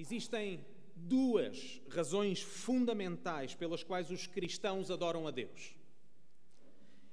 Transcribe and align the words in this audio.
Existem 0.00 0.64
duas 0.94 1.82
razões 1.88 2.40
fundamentais 2.40 3.56
pelas 3.56 3.82
quais 3.82 4.12
os 4.12 4.28
cristãos 4.28 4.92
adoram 4.92 5.26
a 5.26 5.32
Deus. 5.32 5.74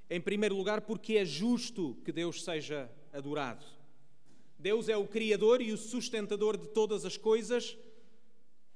Em 0.08 0.20
primeiro 0.20 0.54
lugar, 0.54 0.82
porque 0.82 1.16
é 1.16 1.24
justo 1.24 1.96
que 2.04 2.12
Deus 2.12 2.44
seja 2.44 2.88
adorado. 3.12 3.66
Deus 4.56 4.88
é 4.88 4.96
o 4.96 5.04
Criador 5.04 5.60
e 5.60 5.72
o 5.72 5.76
sustentador 5.76 6.56
de 6.56 6.68
todas 6.68 7.04
as 7.04 7.16
coisas, 7.16 7.76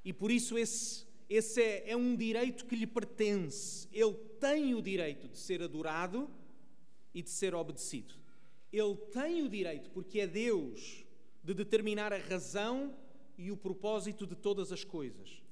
e 0.05 0.13
por 0.13 0.33
isso 0.33 0.59
esse, 0.59 1.07
esse 1.29 1.63
é, 1.63 1.91
é 1.91 1.97
um 1.97 2.17
direito 2.17 2.67
que 2.67 2.75
lhe 2.75 2.89
pertence. 2.89 3.87
Ele 3.93 4.15
tem 4.41 4.75
o 4.75 4.83
direito 4.83 5.29
de 5.29 5.39
ser 5.39 5.63
adorado 5.63 6.29
e 7.15 7.23
de 7.23 7.31
ser 7.31 7.55
obedecido. 7.55 8.13
Ele 8.73 8.97
tem 9.13 9.43
o 9.45 9.49
direito, 9.49 9.89
porque 9.91 10.19
é 10.19 10.27
Deus, 10.27 11.05
de 11.45 11.55
determinar 11.55 12.13
a 12.13 12.19
razão 12.19 12.93
e 13.41 13.51
o 13.51 13.57
propósito 13.57 14.27
de 14.27 14.37
todas 14.37 14.71
as 14.71 14.85
coisas. 14.85 15.43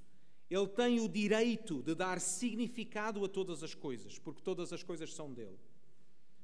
Ele 0.50 0.66
tem 0.68 1.00
o 1.00 1.08
direito 1.08 1.82
de 1.82 1.94
dar 1.94 2.20
significado 2.20 3.24
a 3.24 3.28
todas 3.28 3.62
as 3.62 3.74
coisas, 3.74 4.18
porque 4.18 4.42
todas 4.42 4.72
as 4.72 4.82
coisas 4.82 5.14
são 5.14 5.32
dele. 5.32 5.58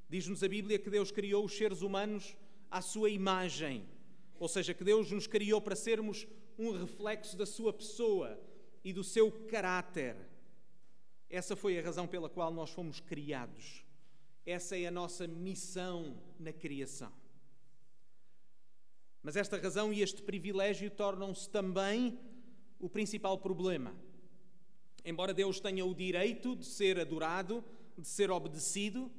Diz-nos 0.08 0.42
a 0.42 0.48
Bíblia 0.48 0.78
que 0.78 0.88
Deus 0.88 1.10
criou 1.10 1.44
os 1.44 1.54
seres 1.54 1.82
humanos 1.82 2.34
à 2.70 2.80
sua 2.80 3.10
imagem, 3.10 3.86
ou 4.38 4.48
seja, 4.48 4.72
que 4.72 4.84
Deus 4.84 5.10
nos 5.10 5.26
criou 5.26 5.60
para 5.60 5.76
sermos 5.76 6.26
um 6.58 6.72
reflexo 6.72 7.36
da 7.36 7.46
sua 7.46 7.72
pessoa 7.72 8.40
e 8.82 8.92
do 8.92 9.04
seu 9.04 9.30
caráter. 9.46 10.16
Essa 11.28 11.54
foi 11.54 11.78
a 11.78 11.82
razão 11.82 12.06
pela 12.06 12.28
qual 12.28 12.52
nós 12.52 12.70
fomos 12.70 13.00
criados. 13.00 13.84
Essa 14.46 14.78
é 14.78 14.86
a 14.86 14.90
nossa 14.90 15.26
missão 15.26 16.16
na 16.38 16.52
criação. 16.52 17.23
Mas 19.24 19.36
esta 19.36 19.56
razão 19.56 19.90
e 19.90 20.02
este 20.02 20.22
privilégio 20.22 20.90
tornam-se 20.90 21.48
também 21.48 22.18
o 22.78 22.90
principal 22.90 23.38
problema. 23.38 23.96
Embora 25.02 25.32
Deus 25.32 25.58
tenha 25.58 25.84
o 25.86 25.94
direito 25.94 26.54
de 26.54 26.66
ser 26.66 27.00
adorado, 27.00 27.64
de 27.96 28.06
ser 28.06 28.30
obedecido, 28.30 29.10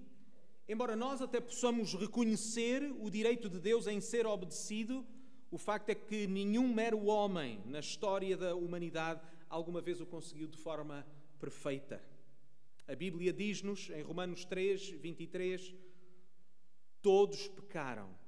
embora 0.70 0.96
nós 0.96 1.24
até 1.24 1.42
possamos 1.42 1.96
reconhecer 1.96 2.84
o 3.00 3.10
direito 3.10 3.50
de 3.50 3.60
Deus 3.60 3.88
em 3.88 4.00
ser 4.00 4.28
obedecido, 4.28 5.04
o 5.50 5.58
facto 5.58 5.90
é 5.90 5.96
que 5.96 6.28
nenhum 6.28 6.72
mero 6.72 7.06
homem 7.06 7.64
na 7.66 7.80
história 7.80 8.38
da 8.38 8.56
humanidade 8.56 9.22
alguma 9.50 9.82
vez 9.82 10.00
o 10.02 10.06
conseguiu 10.06 10.48
de 10.48 10.58
forma 10.58 11.04
perfeita. 11.40 12.00
A 12.88 12.94
Bíblia 12.94 13.34
diz-nos, 13.34 13.90
em 13.90 14.04
Romanos 14.04 14.46
3, 14.46 14.88
23, 14.90 15.74
todos 17.02 17.48
pecaram 17.48 18.24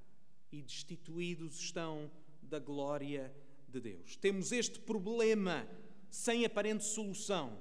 e 0.51 0.61
destituídos 0.61 1.59
estão 1.59 2.09
da 2.41 2.59
glória 2.59 3.33
de 3.67 3.79
Deus. 3.79 4.15
Temos 4.15 4.51
este 4.51 4.79
problema 4.79 5.67
sem 6.09 6.45
aparente 6.45 6.85
solução. 6.85 7.57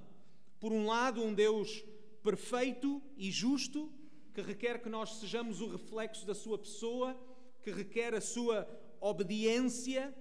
Por 0.60 0.72
um 0.72 0.86
lado, 0.86 1.22
um 1.22 1.34
Deus 1.34 1.84
perfeito 2.22 3.02
e 3.16 3.30
justo, 3.30 3.92
que 4.32 4.40
requer 4.40 4.82
que 4.82 4.88
nós 4.88 5.16
sejamos 5.16 5.60
o 5.60 5.68
reflexo 5.68 6.26
da 6.26 6.34
sua 6.34 6.58
pessoa, 6.58 7.18
que 7.62 7.70
requer 7.70 8.14
a 8.14 8.20
sua 8.20 8.68
obediência, 9.00 10.14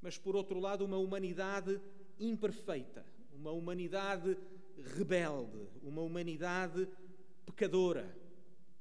mas 0.00 0.18
por 0.18 0.36
outro 0.36 0.60
lado, 0.60 0.84
uma 0.84 0.98
humanidade 0.98 1.80
imperfeita, 2.18 3.06
uma 3.32 3.50
humanidade 3.50 4.36
rebelde, 4.96 5.68
uma 5.82 6.02
humanidade 6.02 6.88
pecadora, 7.46 8.16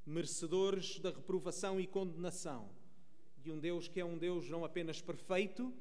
merecedores 0.06 1.00
da 1.00 1.10
reprovação 1.10 1.80
e 1.80 1.88
condenação 1.88 2.81
de 3.44 3.52
um 3.52 3.59
Deus 3.59 3.88
que 3.88 4.00
é 4.00 4.06
um 4.06 4.17
Deus 4.17 4.50
não 4.50 4.64
apenas 4.64 5.02
perfeito, 5.02 5.73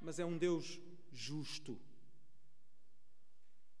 mas 0.00 0.18
é 0.18 0.24
um 0.24 0.36
Deus 0.36 0.80
justo. 1.12 1.78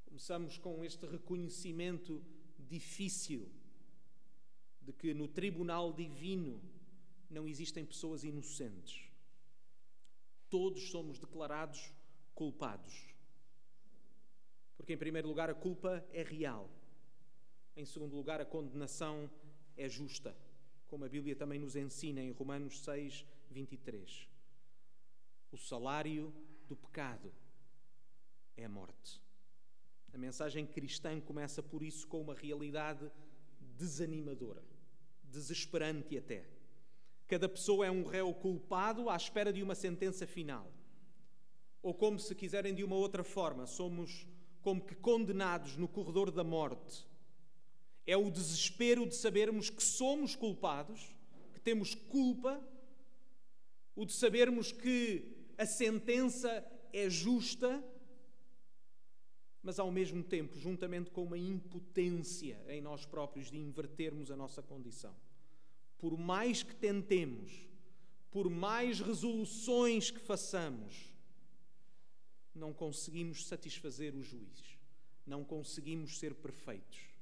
Começamos 0.04 0.58
com 0.58 0.84
este 0.84 1.06
reconhecimento 1.06 2.22
difícil 2.58 3.50
de 4.80 4.92
que 4.92 5.14
no 5.14 5.26
tribunal 5.26 5.92
divino 5.92 6.62
não 7.30 7.48
existem 7.48 7.84
pessoas 7.84 8.22
inocentes. 8.22 9.10
Todos 10.48 10.90
somos 10.90 11.18
declarados 11.18 11.92
culpados. 12.34 13.14
Porque, 14.76 14.92
em 14.92 14.98
primeiro 14.98 15.26
lugar, 15.26 15.48
a 15.48 15.54
culpa 15.54 16.06
é 16.12 16.22
real. 16.22 16.70
Em 17.76 17.84
segundo 17.84 18.14
lugar, 18.14 18.40
a 18.40 18.44
condenação 18.44 19.30
é 19.76 19.88
justa, 19.88 20.36
como 20.86 21.04
a 21.04 21.08
Bíblia 21.08 21.34
também 21.34 21.58
nos 21.58 21.76
ensina 21.76 22.20
em 22.20 22.30
Romanos 22.30 22.80
6, 22.80 23.24
23. 23.50 24.28
O 25.50 25.56
salário 25.56 26.34
do 26.66 26.76
pecado 26.76 27.32
é 28.56 28.64
a 28.64 28.68
morte. 28.68 29.22
A 30.12 30.18
mensagem 30.18 30.66
cristã 30.66 31.20
começa 31.20 31.62
por 31.62 31.82
isso 31.82 32.06
com 32.06 32.20
uma 32.20 32.34
realidade 32.34 33.10
desanimadora, 33.76 34.62
desesperante 35.24 36.16
até. 36.16 36.46
Cada 37.26 37.48
pessoa 37.48 37.86
é 37.86 37.90
um 37.90 38.04
réu 38.04 38.32
culpado 38.32 39.08
à 39.08 39.16
espera 39.16 39.52
de 39.52 39.62
uma 39.62 39.74
sentença 39.74 40.26
final. 40.26 40.70
Ou, 41.82 41.92
como 41.92 42.18
se 42.18 42.34
quiserem 42.34 42.74
de 42.74 42.84
uma 42.84 42.96
outra 42.96 43.24
forma, 43.24 43.66
somos 43.66 44.26
como 44.62 44.84
que 44.84 44.94
condenados 44.94 45.76
no 45.76 45.88
corredor 45.88 46.30
da 46.30 46.44
morte. 46.44 47.06
É 48.06 48.16
o 48.16 48.30
desespero 48.30 49.06
de 49.06 49.14
sabermos 49.14 49.70
que 49.70 49.82
somos 49.82 50.36
culpados, 50.36 51.14
que 51.52 51.60
temos 51.60 51.94
culpa, 51.94 52.62
o 53.96 54.04
de 54.04 54.12
sabermos 54.12 54.72
que 54.72 55.24
a 55.56 55.64
sentença 55.64 56.64
é 56.92 57.08
justa, 57.08 57.82
mas 59.62 59.78
ao 59.78 59.90
mesmo 59.90 60.22
tempo, 60.22 60.58
juntamente 60.58 61.10
com 61.10 61.24
uma 61.24 61.38
impotência 61.38 62.60
em 62.68 62.82
nós 62.82 63.06
próprios 63.06 63.50
de 63.50 63.56
invertermos 63.56 64.30
a 64.30 64.36
nossa 64.36 64.62
condição. 64.62 65.14
Por 65.96 66.18
mais 66.18 66.62
que 66.62 66.74
tentemos, 66.74 67.66
por 68.30 68.50
mais 68.50 69.00
resoluções 69.00 70.10
que 70.10 70.18
façamos, 70.18 71.14
não 72.54 72.72
conseguimos 72.72 73.46
satisfazer 73.46 74.14
o 74.14 74.22
juiz, 74.22 74.78
não 75.26 75.42
conseguimos 75.42 76.18
ser 76.18 76.34
perfeitos. 76.34 77.13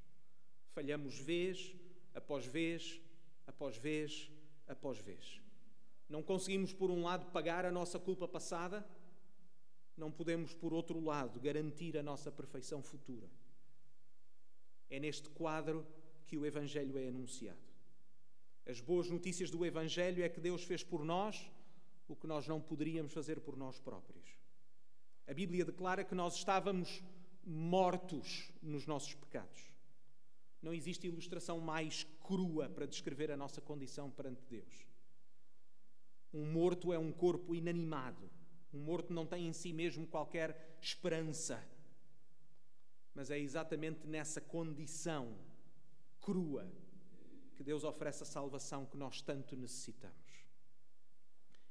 Falhamos 0.75 1.19
vez 1.19 1.75
após 2.15 2.47
vez, 2.47 3.00
após 3.47 3.77
vez, 3.77 4.31
após 4.66 4.99
vez. 4.99 5.41
Não 6.09 6.22
conseguimos, 6.22 6.72
por 6.72 6.91
um 6.91 7.03
lado, 7.03 7.27
pagar 7.27 7.65
a 7.65 7.71
nossa 7.71 7.99
culpa 7.99 8.28
passada, 8.28 8.87
não 9.97 10.10
podemos, 10.10 10.53
por 10.55 10.72
outro 10.72 11.00
lado, 11.00 11.41
garantir 11.41 11.97
a 11.97 12.03
nossa 12.03 12.31
perfeição 12.31 12.83
futura. 12.83 13.28
É 14.91 14.99
neste 14.99 15.28
quadro 15.31 15.87
que 16.27 16.37
o 16.37 16.44
Evangelho 16.44 16.99
é 16.99 17.09
anunciado. 17.09 17.60
As 18.66 18.81
boas 18.81 19.09
notícias 19.09 19.50
do 19.50 19.65
Evangelho 19.65 20.22
é 20.22 20.28
que 20.28 20.41
Deus 20.41 20.65
fez 20.65 20.84
por 20.84 21.04
nós 21.04 21.50
o 22.06 22.15
que 22.15 22.27
nós 22.27 22.47
não 22.47 22.60
poderíamos 22.60 23.12
fazer 23.12 23.41
por 23.41 23.56
nós 23.56 23.81
próprios. 23.81 24.39
A 25.27 25.34
Bíblia 25.34 25.65
declara 25.65 26.04
que 26.04 26.15
nós 26.15 26.37
estávamos 26.37 27.03
mortos 27.44 28.53
nos 28.62 28.87
nossos 28.87 29.15
pecados. 29.15 29.72
Não 30.62 30.72
existe 30.72 31.08
ilustração 31.08 31.58
mais 31.58 32.06
crua 32.22 32.68
para 32.68 32.86
descrever 32.86 33.32
a 33.32 33.36
nossa 33.36 33.60
condição 33.60 34.08
perante 34.08 34.44
Deus. 34.48 34.86
Um 36.32 36.46
morto 36.46 36.92
é 36.92 36.98
um 36.98 37.10
corpo 37.10 37.52
inanimado. 37.52 38.30
Um 38.72 38.78
morto 38.78 39.12
não 39.12 39.26
tem 39.26 39.48
em 39.48 39.52
si 39.52 39.72
mesmo 39.72 40.06
qualquer 40.06 40.78
esperança. 40.80 41.62
Mas 43.12 43.30
é 43.30 43.38
exatamente 43.38 44.06
nessa 44.06 44.40
condição 44.40 45.36
crua 46.20 46.70
que 47.56 47.64
Deus 47.64 47.82
oferece 47.82 48.22
a 48.22 48.26
salvação 48.26 48.86
que 48.86 48.96
nós 48.96 49.20
tanto 49.20 49.56
necessitamos. 49.56 50.46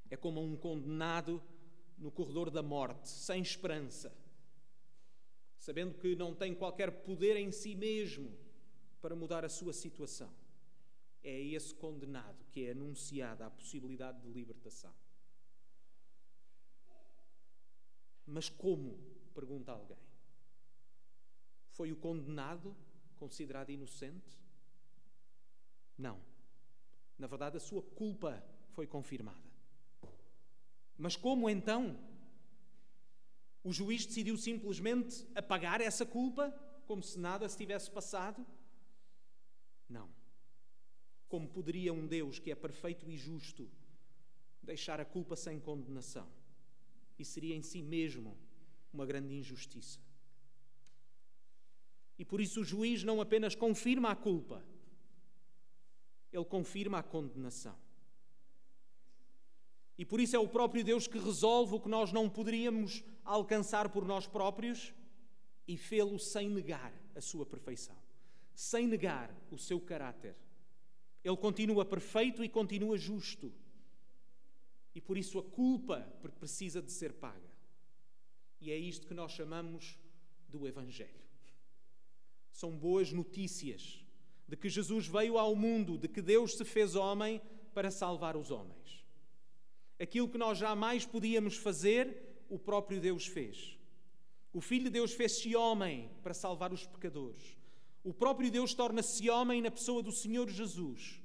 É 0.10 0.18
como 0.18 0.44
um 0.44 0.58
condenado 0.58 1.42
no 1.98 2.12
corredor 2.12 2.52
da 2.52 2.62
morte, 2.62 3.08
sem 3.08 3.42
esperança, 3.42 4.14
sabendo 5.58 5.98
que 5.98 6.16
não 6.16 6.36
tem 6.36 6.54
qualquer 6.54 6.92
poder 7.04 7.38
em 7.38 7.52
si 7.52 7.74
mesmo 7.74 8.38
para 9.02 9.16
mudar 9.16 9.44
a 9.44 9.50
sua 9.50 9.74
situação. 9.74 10.32
É 11.24 11.40
esse 11.40 11.74
condenado 11.74 12.46
que 12.52 12.66
é 12.66 12.72
anunciada 12.72 13.46
a 13.46 13.50
possibilidade 13.50 14.22
de 14.22 14.30
libertação. 14.30 14.94
Mas 18.26 18.50
como? 18.50 18.98
pergunta 19.34 19.72
alguém. 19.72 19.98
Foi 21.70 21.92
o 21.92 21.96
condenado 21.96 22.76
considerado 23.18 23.70
inocente? 23.70 24.40
Não. 25.98 26.20
Na 27.18 27.28
verdade, 27.28 27.58
a 27.58 27.60
sua 27.60 27.82
culpa 27.82 28.44
foi 28.72 28.88
confirmada. 28.88 29.50
Mas 30.98 31.16
como 31.16 31.50
então? 31.50 31.98
O 33.64 33.72
juiz 33.72 34.06
decidiu 34.06 34.38
simplesmente 34.38 35.28
apagar 35.36 35.82
essa 35.82 36.06
culpa, 36.06 36.52
como 36.88 37.04
se 37.04 37.20
nada 37.20 37.48
se 37.48 37.58
tivesse 37.58 37.90
passado? 37.92 38.46
Não. 39.92 40.10
Como 41.28 41.48
poderia 41.48 41.94
um 41.94 42.08
Deus 42.08 42.40
que 42.40 42.52
é 42.52 42.56
perfeito 42.56 43.10
e 43.10 43.18
justo 43.18 43.70
deixar 44.64 45.00
a 45.00 45.06
culpa 45.06 45.36
sem 45.36 45.60
condenação? 45.60 46.28
e 47.22 47.26
seria 47.26 47.56
em 47.56 47.62
si 47.62 47.82
mesmo 47.82 48.36
uma 48.92 49.06
grande 49.06 49.34
injustiça. 49.36 50.00
E 52.18 52.26
por 52.26 52.42
isso 52.42 52.62
o 52.62 52.64
juiz 52.64 53.04
não 53.04 53.22
apenas 53.22 53.56
confirma 53.56 54.12
a 54.12 54.16
culpa, 54.16 54.64
ele 56.32 56.46
confirma 56.46 57.00
a 57.00 57.04
condenação. 57.04 57.78
E 59.98 60.06
por 60.06 60.20
isso 60.20 60.36
é 60.36 60.40
o 60.40 60.48
próprio 60.48 60.84
Deus 60.84 61.08
que 61.08 61.20
resolve 61.20 61.76
o 61.76 61.80
que 61.80 61.90
nós 61.90 62.12
não 62.12 62.30
poderíamos 62.30 63.04
alcançar 63.24 63.90
por 63.90 64.04
nós 64.04 64.26
próprios 64.26 64.94
e 65.68 65.78
fê-lo 65.78 66.18
sem 66.18 66.50
negar 66.50 66.92
a 67.16 67.22
sua 67.22 67.46
perfeição, 67.46 67.98
sem 68.62 68.86
negar 68.86 69.36
o 69.50 69.58
seu 69.58 69.82
caráter. 69.82 70.36
Ele 71.24 71.36
continua 71.36 71.84
perfeito 71.84 72.44
e 72.44 72.48
continua 72.48 72.96
justo. 72.96 73.52
E 74.94 75.02
por 75.02 75.18
isso 75.18 75.40
a 75.40 75.44
culpa 75.44 76.02
precisa 76.40 76.80
de 76.80 76.92
ser 76.92 77.14
paga. 77.14 77.50
E 78.60 78.72
é 78.72 78.78
isto 78.78 79.08
que 79.08 79.16
nós 79.16 79.32
chamamos 79.32 79.98
do 80.48 80.68
Evangelho. 80.68 81.26
São 82.52 82.78
boas 82.78 83.12
notícias 83.12 84.06
de 84.48 84.56
que 84.56 84.70
Jesus 84.70 85.08
veio 85.08 85.40
ao 85.40 85.56
mundo, 85.56 85.98
de 85.98 86.08
que 86.08 86.22
Deus 86.22 86.56
se 86.56 86.64
fez 86.64 86.94
homem 86.94 87.42
para 87.74 87.90
salvar 87.90 88.38
os 88.38 88.52
homens. 88.52 89.04
Aquilo 90.00 90.30
que 90.30 90.38
nós 90.38 90.60
jamais 90.60 91.04
podíamos 91.04 91.58
fazer, 91.58 92.46
o 92.48 92.60
próprio 92.60 93.02
Deus 93.02 93.26
fez. 93.26 93.76
O 94.54 94.62
Filho 94.62 94.84
de 94.84 94.92
Deus 94.92 95.14
fez-se 95.14 95.56
homem 95.56 96.12
para 96.22 96.36
salvar 96.36 96.72
os 96.72 96.86
pecadores. 96.86 97.61
O 98.04 98.14
próprio 98.14 98.50
Deus 98.50 98.74
torna-se 98.74 99.30
homem 99.30 99.62
na 99.62 99.70
pessoa 99.70 100.02
do 100.02 100.12
Senhor 100.12 100.50
Jesus. 100.50 101.22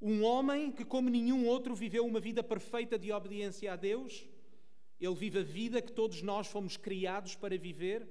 Um 0.00 0.24
homem 0.24 0.72
que, 0.72 0.84
como 0.84 1.08
nenhum 1.08 1.46
outro, 1.46 1.74
viveu 1.74 2.04
uma 2.04 2.18
vida 2.18 2.42
perfeita 2.42 2.98
de 2.98 3.12
obediência 3.12 3.72
a 3.72 3.76
Deus. 3.76 4.26
Ele 5.00 5.14
vive 5.14 5.38
a 5.38 5.42
vida 5.42 5.80
que 5.80 5.92
todos 5.92 6.22
nós 6.22 6.48
fomos 6.48 6.76
criados 6.76 7.36
para 7.36 7.56
viver, 7.56 8.08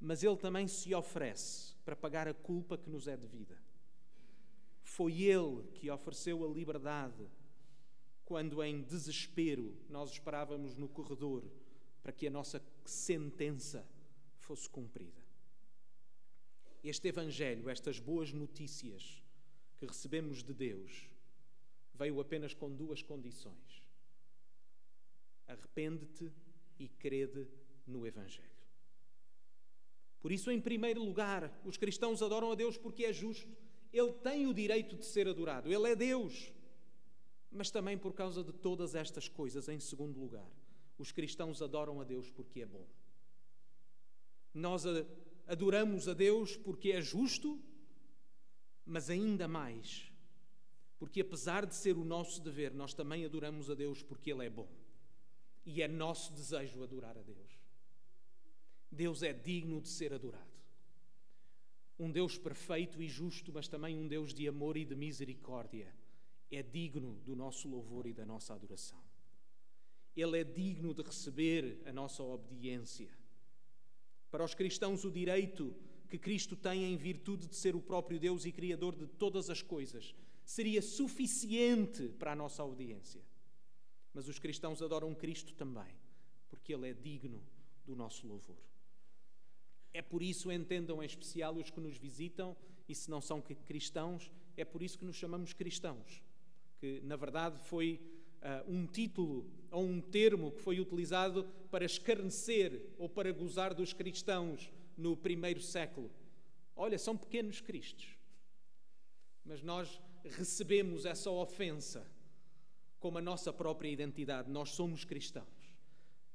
mas 0.00 0.22
ele 0.22 0.36
também 0.36 0.66
se 0.66 0.94
oferece 0.94 1.74
para 1.84 1.94
pagar 1.94 2.26
a 2.28 2.34
culpa 2.34 2.78
que 2.78 2.88
nos 2.88 3.06
é 3.06 3.16
devida. 3.16 3.58
Foi 4.82 5.22
ele 5.22 5.64
que 5.74 5.90
ofereceu 5.90 6.44
a 6.44 6.48
liberdade 6.48 7.28
quando, 8.24 8.62
em 8.62 8.82
desespero, 8.82 9.76
nós 9.88 10.10
esperávamos 10.10 10.74
no 10.76 10.88
corredor 10.88 11.44
para 12.02 12.12
que 12.12 12.26
a 12.26 12.30
nossa 12.30 12.62
sentença 12.84 13.86
fosse 14.38 14.68
cumprida. 14.68 15.27
Este 16.88 17.08
Evangelho, 17.08 17.68
estas 17.68 17.98
boas 17.98 18.32
notícias 18.32 19.22
que 19.76 19.84
recebemos 19.84 20.42
de 20.42 20.54
Deus, 20.54 21.06
veio 21.92 22.18
apenas 22.18 22.54
com 22.54 22.74
duas 22.74 23.02
condições: 23.02 23.82
arrepende-te 25.46 26.32
e 26.78 26.88
crede 26.88 27.46
no 27.86 28.06
Evangelho. 28.06 28.48
Por 30.18 30.32
isso, 30.32 30.50
em 30.50 30.58
primeiro 30.58 31.04
lugar, 31.04 31.60
os 31.62 31.76
cristãos 31.76 32.22
adoram 32.22 32.52
a 32.52 32.54
Deus 32.54 32.78
porque 32.78 33.04
é 33.04 33.12
justo. 33.12 33.54
Ele 33.92 34.14
tem 34.14 34.46
o 34.46 34.54
direito 34.54 34.96
de 34.96 35.04
ser 35.04 35.28
adorado, 35.28 35.70
ele 35.70 35.90
é 35.90 35.94
Deus. 35.94 36.50
Mas 37.50 37.70
também 37.70 37.98
por 37.98 38.14
causa 38.14 38.42
de 38.42 38.52
todas 38.54 38.94
estas 38.94 39.28
coisas, 39.28 39.68
em 39.68 39.78
segundo 39.78 40.18
lugar, 40.18 40.50
os 40.96 41.12
cristãos 41.12 41.60
adoram 41.60 42.00
a 42.00 42.04
Deus 42.04 42.30
porque 42.30 42.62
é 42.62 42.66
bom. 42.66 42.88
Nós 44.54 44.86
adoramos 45.48 46.06
a 46.06 46.12
Deus 46.12 46.56
porque 46.56 46.92
é 46.92 47.00
justo, 47.00 47.58
mas 48.84 49.08
ainda 49.08 49.48
mais, 49.48 50.12
porque 50.98 51.22
apesar 51.22 51.64
de 51.64 51.74
ser 51.74 51.96
o 51.96 52.04
nosso 52.04 52.40
dever, 52.40 52.74
nós 52.74 52.92
também 52.92 53.24
adoramos 53.24 53.70
a 53.70 53.74
Deus 53.74 54.02
porque 54.02 54.30
Ele 54.30 54.46
é 54.46 54.50
bom. 54.50 54.68
E 55.64 55.82
é 55.82 55.88
nosso 55.88 56.32
desejo 56.32 56.82
adorar 56.82 57.16
a 57.16 57.22
Deus. 57.22 57.58
Deus 58.90 59.22
é 59.22 59.32
digno 59.32 59.80
de 59.80 59.88
ser 59.88 60.12
adorado. 60.12 60.46
Um 61.98 62.10
Deus 62.10 62.38
perfeito 62.38 63.02
e 63.02 63.08
justo, 63.08 63.52
mas 63.52 63.68
também 63.68 63.98
um 63.98 64.06
Deus 64.06 64.32
de 64.32 64.46
amor 64.46 64.76
e 64.76 64.84
de 64.84 64.94
misericórdia, 64.94 65.92
é 66.50 66.62
digno 66.62 67.20
do 67.24 67.34
nosso 67.34 67.68
louvor 67.68 68.06
e 68.06 68.14
da 68.14 68.24
nossa 68.24 68.54
adoração. 68.54 69.02
Ele 70.16 70.40
é 70.40 70.44
digno 70.44 70.94
de 70.94 71.02
receber 71.02 71.82
a 71.84 71.92
nossa 71.92 72.22
obediência. 72.22 73.17
Para 74.30 74.44
os 74.44 74.54
cristãos, 74.54 75.04
o 75.04 75.10
direito 75.10 75.74
que 76.08 76.18
Cristo 76.18 76.56
tem 76.56 76.84
em 76.84 76.96
virtude 76.96 77.46
de 77.46 77.56
ser 77.56 77.76
o 77.76 77.80
próprio 77.80 78.18
Deus 78.18 78.44
e 78.44 78.52
Criador 78.52 78.94
de 78.94 79.06
todas 79.06 79.50
as 79.50 79.62
coisas 79.62 80.14
seria 80.44 80.80
suficiente 80.80 82.08
para 82.18 82.32
a 82.32 82.36
nossa 82.36 82.64
obediência. 82.64 83.22
Mas 84.14 84.28
os 84.28 84.38
cristãos 84.38 84.82
adoram 84.82 85.14
Cristo 85.14 85.52
também, 85.54 85.94
porque 86.48 86.72
Ele 86.72 86.88
é 86.88 86.94
digno 86.94 87.42
do 87.84 87.94
nosso 87.94 88.26
louvor. 88.26 88.56
É 89.92 90.02
por 90.02 90.22
isso, 90.22 90.50
entendam 90.50 91.02
em 91.02 91.06
especial 91.06 91.56
os 91.56 91.70
que 91.70 91.80
nos 91.80 91.96
visitam, 91.96 92.56
e 92.88 92.94
se 92.94 93.10
não 93.10 93.20
são 93.20 93.40
cristãos, 93.40 94.30
é 94.56 94.64
por 94.64 94.82
isso 94.82 94.98
que 94.98 95.04
nos 95.04 95.16
chamamos 95.16 95.52
cristãos, 95.52 96.22
que 96.78 97.00
na 97.02 97.16
verdade 97.16 97.58
foi 97.58 98.00
uh, 98.42 98.70
um 98.70 98.86
título 98.86 99.46
ou 99.70 99.84
um 99.84 100.00
termo 100.00 100.52
que 100.52 100.60
foi 100.60 100.80
utilizado 100.80 101.44
para 101.70 101.84
escarnecer 101.84 102.80
ou 102.98 103.08
para 103.08 103.32
gozar 103.32 103.74
dos 103.74 103.92
cristãos 103.92 104.70
no 104.96 105.16
primeiro 105.16 105.60
século. 105.60 106.10
Olha, 106.74 106.98
são 106.98 107.16
pequenos 107.16 107.60
cristos. 107.60 108.16
Mas 109.44 109.62
nós 109.62 110.00
recebemos 110.24 111.04
essa 111.04 111.30
ofensa 111.30 112.06
como 112.98 113.18
a 113.18 113.22
nossa 113.22 113.52
própria 113.52 113.88
identidade. 113.88 114.50
Nós 114.50 114.70
somos 114.70 115.04
cristãos. 115.04 115.46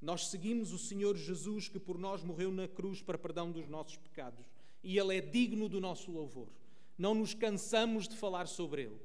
Nós 0.01 0.27
seguimos 0.27 0.73
o 0.73 0.77
Senhor 0.77 1.15
Jesus 1.15 1.67
que 1.67 1.79
por 1.79 1.97
nós 1.97 2.23
morreu 2.23 2.51
na 2.51 2.67
cruz 2.67 3.01
para 3.01 3.17
perdão 3.17 3.51
dos 3.51 3.67
nossos 3.67 3.97
pecados. 3.97 4.45
E 4.83 4.97
Ele 4.97 5.17
é 5.17 5.21
digno 5.21 5.69
do 5.69 5.79
nosso 5.79 6.11
louvor. 6.11 6.49
Não 6.97 7.15
nos 7.15 7.33
cansamos 7.33 8.07
de 8.07 8.15
falar 8.15 8.47
sobre 8.47 8.83
Ele. 8.83 8.99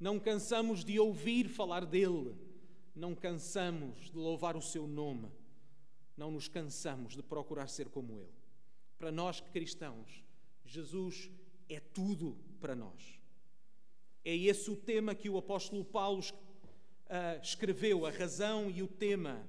Não 0.00 0.18
cansamos 0.18 0.82
de 0.82 0.98
ouvir 0.98 1.48
falar 1.48 1.84
dele 1.84 2.34
não 2.94 3.14
cansamos 3.14 4.10
de 4.10 4.16
louvar 4.16 4.56
o 4.56 4.62
seu 4.62 4.86
nome, 4.86 5.30
não 6.16 6.30
nos 6.30 6.48
cansamos 6.48 7.14
de 7.14 7.22
procurar 7.22 7.68
ser 7.68 7.88
como 7.88 8.18
ele. 8.18 8.34
Para 8.98 9.10
nós 9.10 9.40
cristãos, 9.40 10.22
Jesus 10.64 11.30
é 11.68 11.80
tudo 11.80 12.36
para 12.60 12.76
nós. 12.76 13.18
É 14.24 14.36
esse 14.36 14.70
o 14.70 14.76
tema 14.76 15.14
que 15.14 15.30
o 15.30 15.38
apóstolo 15.38 15.84
Paulo 15.84 16.20
uh, 16.20 17.40
escreveu, 17.42 18.04
a 18.04 18.10
razão 18.10 18.70
e 18.70 18.82
o 18.82 18.88
tema 18.88 19.42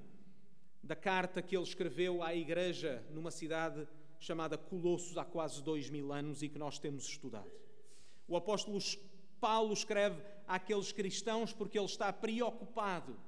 da 0.82 0.96
carta 0.96 1.42
que 1.42 1.54
ele 1.54 1.64
escreveu 1.64 2.22
à 2.22 2.34
igreja 2.34 3.04
numa 3.10 3.30
cidade 3.30 3.86
chamada 4.18 4.56
Colossos 4.56 5.18
há 5.18 5.24
quase 5.24 5.62
dois 5.62 5.90
mil 5.90 6.12
anos 6.12 6.42
e 6.42 6.48
que 6.48 6.58
nós 6.58 6.78
temos 6.78 7.04
estudado. 7.04 7.50
O 8.26 8.36
apóstolo 8.36 8.78
Paulo 9.42 9.72
escreve 9.72 10.22
àqueles 10.46 10.92
cristãos 10.92 11.52
porque 11.52 11.76
ele 11.76 11.86
está 11.86 12.12
preocupado 12.12 13.18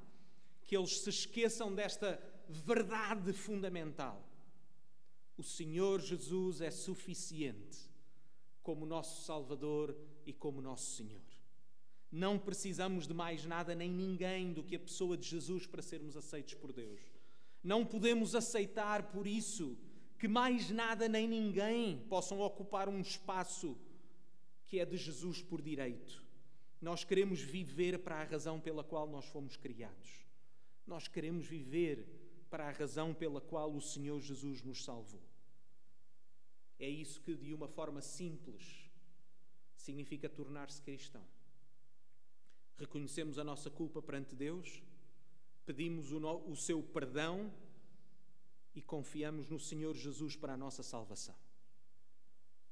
que 0.62 0.76
eles 0.76 1.00
se 1.00 1.11
esqueçam 1.11 1.75
desta 1.75 2.23
verdade 2.49 3.33
fundamental. 3.33 4.25
O 5.37 5.42
Senhor 5.42 6.00
Jesus 6.00 6.61
é 6.61 6.71
suficiente 6.71 7.90
como 8.62 8.87
nosso 8.87 9.25
Salvador 9.25 9.97
e 10.25 10.33
como 10.33 10.62
nosso 10.62 10.92
Senhor. 10.92 11.21
Não 12.12 12.38
precisamos 12.38 13.09
de 13.09 13.12
mais 13.12 13.44
nada 13.44 13.75
nem 13.75 13.90
ninguém 13.90 14.52
do 14.52 14.62
que 14.62 14.76
a 14.76 14.78
pessoa 14.78 15.16
de 15.16 15.28
Jesus 15.28 15.66
para 15.66 15.83
sermos 15.83 16.16
aceitos 16.16 16.54
por 16.54 16.73
Deus. 16.73 17.00
Não 17.61 17.85
podemos 17.85 18.37
aceitar, 18.37 19.11
por 19.11 19.26
isso, 19.26 19.76
que 20.16 20.28
mais 20.28 20.71
nada 20.71 21.09
nem 21.09 21.26
ninguém 21.26 21.99
possam 22.09 22.38
ocupar 22.38 22.88
um 22.88 23.00
espaço 23.00 23.76
que 24.75 24.81
é 24.81 24.85
de 24.85 24.97
Jesus 24.97 25.40
por 25.40 25.62
direito. 25.62 26.21
Nós 26.81 27.04
queremos 27.04 27.40
viver 27.40 28.00
para 28.00 28.16
a 28.16 28.25
razão 28.25 28.59
pela 28.59 28.83
qual 28.83 29.07
nós 29.07 29.25
fomos 29.26 29.57
criados. 29.57 30.26
Nós 30.85 31.07
queremos 31.07 31.47
viver 31.47 32.04
para 32.50 32.66
a 32.66 32.73
razão 32.73 33.14
pela 33.14 33.40
qual 33.40 33.73
o 33.73 33.81
Senhor 33.81 34.21
Jesus 34.21 34.64
nos 34.64 34.83
salvou. 34.83 35.23
É 36.76 36.88
isso 36.88 37.21
que, 37.21 37.37
de 37.37 37.54
uma 37.54 37.69
forma 37.69 38.02
simples, 38.02 38.90
significa 39.76 40.28
tornar-se 40.28 40.83
cristão. 40.83 41.25
Reconhecemos 42.76 43.38
a 43.38 43.45
nossa 43.45 43.71
culpa 43.71 44.02
perante 44.02 44.35
Deus, 44.35 44.83
pedimos 45.64 46.11
o, 46.11 46.19
no, 46.19 46.50
o 46.50 46.57
seu 46.57 46.83
perdão 46.83 47.54
e 48.75 48.83
confiamos 48.83 49.49
no 49.49 49.61
Senhor 49.61 49.95
Jesus 49.95 50.35
para 50.35 50.54
a 50.54 50.57
nossa 50.57 50.83
salvação. 50.83 51.37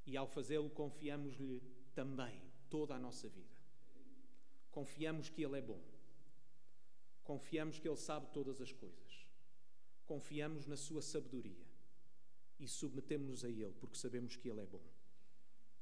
E 0.05 0.17
ao 0.17 0.27
fazê-lo, 0.27 0.69
confiamos-lhe 0.69 1.63
também 1.95 2.41
toda 2.69 2.95
a 2.95 2.99
nossa 2.99 3.29
vida. 3.29 3.57
Confiamos 4.71 5.29
que 5.29 5.43
Ele 5.43 5.59
é 5.59 5.63
bom 5.63 5.81
Confiamos 7.25 7.79
que 7.79 7.89
Ele 7.89 7.97
sabe 7.97 8.27
todas 8.33 8.61
as 8.61 8.73
coisas. 8.73 9.27
Confiamos 10.05 10.67
na 10.67 10.77
Sua 10.77 11.01
sabedoria 11.01 11.67
e 12.59 12.67
submetemos-nos 12.67 13.45
a 13.45 13.49
Ele 13.49 13.73
porque 13.81 13.97
sabemos 13.97 14.37
que 14.37 14.49
Ele 14.49 14.61
é 14.61 14.67
bom. 14.67 14.83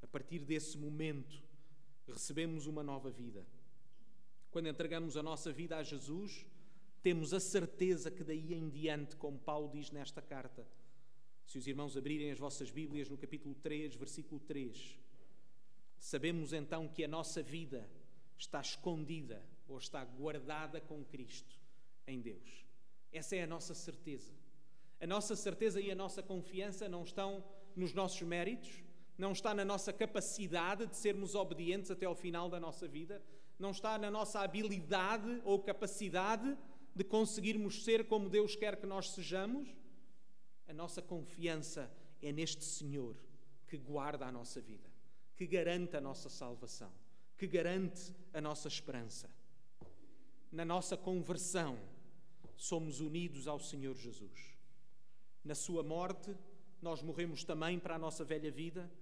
A 0.02 0.06
partir 0.06 0.40
desse 0.40 0.78
momento, 0.78 1.42
recebemos 2.06 2.66
uma 2.66 2.82
nova 2.82 3.10
vida. 3.10 3.46
Quando 4.50 4.68
entregamos 4.68 5.16
a 5.16 5.22
nossa 5.22 5.52
vida 5.52 5.76
a 5.76 5.82
Jesus, 5.82 6.46
temos 7.02 7.32
a 7.32 7.40
certeza 7.40 8.10
que 8.10 8.24
daí 8.24 8.52
em 8.52 8.68
diante, 8.68 9.16
como 9.16 9.38
Paulo 9.38 9.70
diz 9.70 9.90
nesta 9.90 10.20
carta, 10.20 10.66
se 11.46 11.58
os 11.58 11.66
irmãos 11.66 11.96
abrirem 11.96 12.30
as 12.30 12.38
vossas 12.38 12.70
Bíblias 12.70 13.08
no 13.08 13.16
capítulo 13.16 13.54
3, 13.56 13.94
versículo 13.96 14.40
3, 14.40 15.00
sabemos 16.00 16.52
então 16.52 16.88
que 16.88 17.04
a 17.04 17.09
nossa 17.09 17.42
vida 17.42 17.88
está 18.37 18.61
escondida 18.61 19.45
ou 19.69 19.78
está 19.78 20.04
guardada 20.04 20.80
com 20.80 21.04
Cristo 21.04 21.61
em 22.07 22.21
Deus. 22.21 22.64
Essa 23.12 23.37
é 23.37 23.42
a 23.42 23.47
nossa 23.47 23.75
certeza. 23.75 24.33
A 25.00 25.07
nossa 25.07 25.37
certeza 25.37 25.80
e 25.80 25.90
a 25.90 25.95
nossa 25.95 26.23
confiança 26.23 26.88
não 26.88 27.04
estão 27.04 27.45
nos 27.76 27.95
nossos 27.95 28.23
méritos, 28.23 28.83
não 29.16 29.33
está 29.33 29.54
na 29.54 29.64
nossa 29.64 29.92
capacidade 29.92 30.87
de 30.87 30.97
sermos 30.97 31.35
obedientes 31.35 31.90
até 31.90 32.07
ao 32.07 32.14
final 32.14 32.49
da 32.49 32.59
nossa 32.59 32.88
vida, 32.88 33.23
não 33.59 33.71
está 33.71 33.97
na 33.99 34.11
nossa 34.11 34.40
habilidade 34.40 35.40
ou 35.45 35.62
capacidade 35.62 36.57
de 36.95 37.04
conseguirmos 37.04 37.85
ser 37.85 38.09
como 38.09 38.28
Deus 38.28 38.57
quer 38.57 38.76
que 38.76 38.87
nós 38.87 39.11
sejamos. 39.11 39.69
A 40.66 40.73
nossa 40.73 41.02
confiança 41.02 41.90
é 42.23 42.33
neste 42.33 42.64
Senhor 42.64 43.16
que 43.69 43.76
guarda 43.76 44.26
a 44.26 44.33
nossa 44.33 44.61
vida, 44.61 44.89
que 45.40 45.47
garante 45.47 45.97
a 45.97 46.02
nossa 46.02 46.28
salvação, 46.28 46.92
que 47.38 47.47
garante 47.47 48.14
a 48.35 48.42
nossa 48.42 48.68
esperança. 48.68 49.26
Na 50.52 50.66
nossa 50.66 50.99
conversão, 50.99 51.78
somos 52.59 53.00
unidos 53.00 53.49
ao 53.49 53.59
Senhor 53.59 53.97
Jesus. 53.97 54.59
Na 55.42 55.54
Sua 55.54 55.82
morte, 55.82 56.37
nós 56.82 57.02
morremos 57.02 57.42
também 57.42 57.78
para 57.78 57.94
a 57.94 57.99
nossa 57.99 58.23
velha 58.23 58.50
vida. 58.50 58.92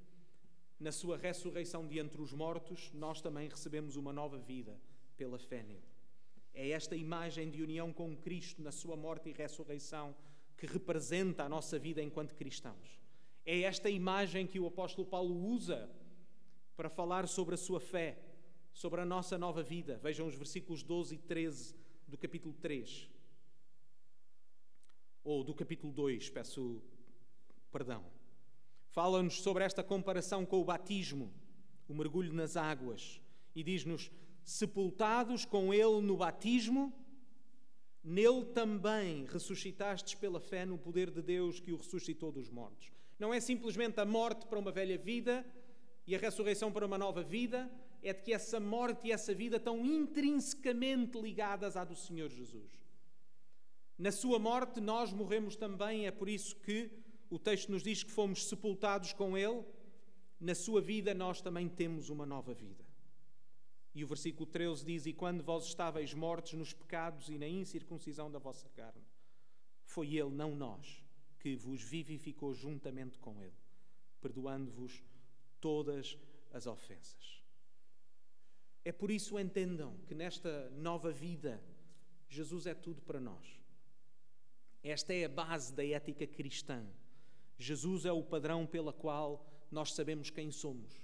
Na 0.78 0.92
Sua 0.92 1.16
ressurreição 1.16 1.84
de 1.84 1.98
entre 1.98 2.22
os 2.22 2.32
mortos, 2.32 2.92
nós 2.94 3.20
também 3.20 3.48
recebemos 3.48 3.96
uma 3.96 4.12
nova 4.12 4.38
vida 4.38 4.80
pela 5.16 5.40
fé 5.40 5.64
nele. 5.64 5.88
É 6.54 6.70
esta 6.70 6.94
imagem 6.94 7.50
de 7.50 7.64
união 7.64 7.92
com 7.92 8.16
Cristo 8.16 8.62
na 8.62 8.70
Sua 8.70 8.96
morte 8.96 9.28
e 9.28 9.32
ressurreição 9.32 10.14
que 10.56 10.66
representa 10.66 11.42
a 11.42 11.48
nossa 11.48 11.80
vida 11.80 12.00
enquanto 12.00 12.36
cristãos. 12.36 13.00
É 13.44 13.62
esta 13.62 13.90
imagem 13.90 14.46
que 14.46 14.60
o 14.60 14.68
apóstolo 14.68 15.04
Paulo 15.04 15.34
usa 15.34 15.97
para 16.78 16.88
falar 16.88 17.26
sobre 17.26 17.56
a 17.56 17.58
sua 17.58 17.80
fé, 17.80 18.16
sobre 18.72 19.00
a 19.00 19.04
nossa 19.04 19.36
nova 19.36 19.64
vida. 19.64 19.98
Vejam 20.00 20.28
os 20.28 20.36
versículos 20.36 20.80
12 20.80 21.16
e 21.16 21.18
13 21.18 21.74
do 22.06 22.16
capítulo 22.16 22.54
3 22.54 23.10
ou 25.24 25.42
do 25.42 25.52
capítulo 25.52 25.92
2, 25.92 26.30
peço 26.30 26.80
perdão. 27.72 28.04
Fala-nos 28.90 29.42
sobre 29.42 29.64
esta 29.64 29.82
comparação 29.82 30.46
com 30.46 30.60
o 30.60 30.64
batismo, 30.64 31.34
o 31.88 31.94
mergulho 31.94 32.32
nas 32.32 32.56
águas, 32.56 33.20
e 33.56 33.64
diz-nos: 33.64 34.08
sepultados 34.44 35.44
com 35.44 35.74
ele 35.74 36.00
no 36.00 36.16
batismo, 36.16 36.92
nele 38.04 38.44
também 38.54 39.24
ressuscitastes 39.24 40.14
pela 40.14 40.38
fé 40.38 40.64
no 40.64 40.78
poder 40.78 41.10
de 41.10 41.22
Deus 41.22 41.58
que 41.58 41.72
o 41.72 41.76
ressuscitou 41.76 42.30
dos 42.30 42.48
mortos. 42.48 42.92
Não 43.18 43.34
é 43.34 43.40
simplesmente 43.40 43.98
a 43.98 44.04
morte 44.04 44.46
para 44.46 44.60
uma 44.60 44.70
velha 44.70 44.96
vida 44.96 45.44
e 46.08 46.16
a 46.16 46.18
ressurreição 46.18 46.72
para 46.72 46.86
uma 46.86 46.96
nova 46.96 47.22
vida, 47.22 47.70
é 48.02 48.14
de 48.14 48.22
que 48.22 48.32
essa 48.32 48.58
morte 48.58 49.08
e 49.08 49.12
essa 49.12 49.34
vida 49.34 49.58
estão 49.58 49.84
intrinsecamente 49.84 51.20
ligadas 51.20 51.76
à 51.76 51.84
do 51.84 51.94
Senhor 51.94 52.30
Jesus. 52.30 52.82
Na 53.98 54.10
sua 54.10 54.38
morte, 54.38 54.80
nós 54.80 55.12
morremos 55.12 55.54
também, 55.54 56.06
é 56.06 56.10
por 56.10 56.26
isso 56.26 56.56
que 56.56 56.90
o 57.28 57.38
texto 57.38 57.70
nos 57.70 57.82
diz 57.82 58.02
que 58.02 58.10
fomos 58.10 58.46
sepultados 58.46 59.12
com 59.12 59.36
Ele. 59.36 59.62
Na 60.40 60.54
sua 60.54 60.80
vida, 60.80 61.12
nós 61.12 61.42
também 61.42 61.68
temos 61.68 62.08
uma 62.08 62.24
nova 62.24 62.54
vida. 62.54 62.82
E 63.94 64.02
o 64.02 64.06
versículo 64.06 64.46
13 64.46 64.86
diz: 64.86 65.04
E 65.04 65.12
quando 65.12 65.44
vós 65.44 65.66
estáveis 65.66 66.14
mortos 66.14 66.54
nos 66.54 66.72
pecados 66.72 67.28
e 67.28 67.36
na 67.36 67.46
incircuncisão 67.46 68.30
da 68.30 68.38
vossa 68.38 68.66
carne, 68.70 69.04
foi 69.84 70.14
Ele, 70.14 70.30
não 70.30 70.56
nós, 70.56 71.04
que 71.38 71.54
vos 71.54 71.82
vivificou 71.82 72.54
juntamente 72.54 73.18
com 73.18 73.42
Ele, 73.42 73.58
perdoando-vos 74.22 75.02
todas 75.60 76.18
as 76.52 76.66
ofensas. 76.66 77.42
É 78.84 78.92
por 78.92 79.10
isso 79.10 79.38
entendam 79.38 79.96
que 80.06 80.14
nesta 80.14 80.70
nova 80.70 81.10
vida, 81.12 81.62
Jesus 82.28 82.66
é 82.66 82.74
tudo 82.74 83.02
para 83.02 83.20
nós. 83.20 83.60
Esta 84.82 85.12
é 85.12 85.24
a 85.24 85.28
base 85.28 85.74
da 85.74 85.84
ética 85.84 86.26
cristã. 86.26 86.86
Jesus 87.58 88.06
é 88.06 88.12
o 88.12 88.22
padrão 88.22 88.66
pela 88.66 88.92
qual 88.92 89.44
nós 89.70 89.92
sabemos 89.92 90.30
quem 90.30 90.50
somos. 90.50 91.00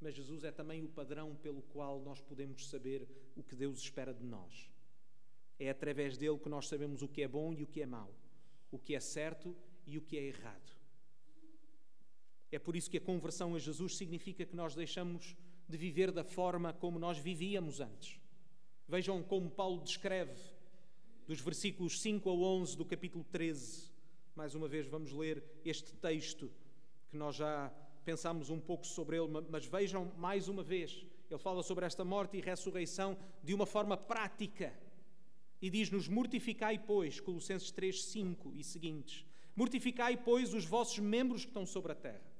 Mas 0.00 0.14
Jesus 0.14 0.44
é 0.44 0.52
também 0.52 0.84
o 0.84 0.88
padrão 0.88 1.34
pelo 1.36 1.62
qual 1.62 2.00
nós 2.00 2.20
podemos 2.20 2.68
saber 2.68 3.08
o 3.36 3.42
que 3.42 3.56
Deus 3.56 3.78
espera 3.78 4.12
de 4.12 4.24
nós. 4.24 4.70
É 5.58 5.70
através 5.70 6.16
dele 6.16 6.38
que 6.38 6.48
nós 6.48 6.68
sabemos 6.68 7.02
o 7.02 7.08
que 7.08 7.22
é 7.22 7.28
bom 7.28 7.52
e 7.52 7.62
o 7.62 7.66
que 7.66 7.82
é 7.82 7.86
mau, 7.86 8.14
o 8.70 8.78
que 8.78 8.94
é 8.94 9.00
certo 9.00 9.56
e 9.86 9.98
o 9.98 10.02
que 10.02 10.16
é 10.16 10.22
errado. 10.22 10.77
É 12.50 12.58
por 12.58 12.74
isso 12.74 12.90
que 12.90 12.96
a 12.96 13.00
conversão 13.00 13.54
a 13.54 13.58
Jesus 13.58 13.96
significa 13.96 14.44
que 14.44 14.56
nós 14.56 14.74
deixamos 14.74 15.36
de 15.68 15.76
viver 15.76 16.10
da 16.10 16.24
forma 16.24 16.72
como 16.72 16.98
nós 16.98 17.18
vivíamos 17.18 17.80
antes. 17.80 18.18
Vejam 18.88 19.22
como 19.22 19.50
Paulo 19.50 19.82
descreve 19.82 20.40
dos 21.26 21.40
versículos 21.40 22.00
5 22.00 22.28
a 22.30 22.32
11 22.32 22.76
do 22.76 22.86
capítulo 22.86 23.22
13. 23.30 23.90
Mais 24.34 24.54
uma 24.54 24.66
vez 24.66 24.86
vamos 24.86 25.12
ler 25.12 25.44
este 25.62 25.92
texto 25.94 26.50
que 27.10 27.16
nós 27.16 27.36
já 27.36 27.70
pensámos 28.02 28.48
um 28.48 28.58
pouco 28.58 28.86
sobre 28.86 29.18
ele, 29.18 29.28
mas 29.50 29.66
vejam 29.66 30.10
mais 30.16 30.48
uma 30.48 30.62
vez. 30.62 31.04
Ele 31.30 31.38
fala 31.38 31.62
sobre 31.62 31.84
esta 31.84 32.02
morte 32.02 32.38
e 32.38 32.40
ressurreição 32.40 33.18
de 33.44 33.52
uma 33.52 33.66
forma 33.66 33.94
prática. 33.94 34.72
E 35.60 35.68
diz-nos: 35.68 36.08
Mortificai, 36.08 36.78
pois, 36.78 37.20
Colossenses 37.20 37.70
3, 37.70 38.04
5 38.04 38.54
e 38.56 38.64
seguintes: 38.64 39.26
Mortificai, 39.54 40.16
pois, 40.16 40.54
os 40.54 40.64
vossos 40.64 40.98
membros 40.98 41.42
que 41.42 41.50
estão 41.50 41.66
sobre 41.66 41.92
a 41.92 41.94
terra. 41.94 42.37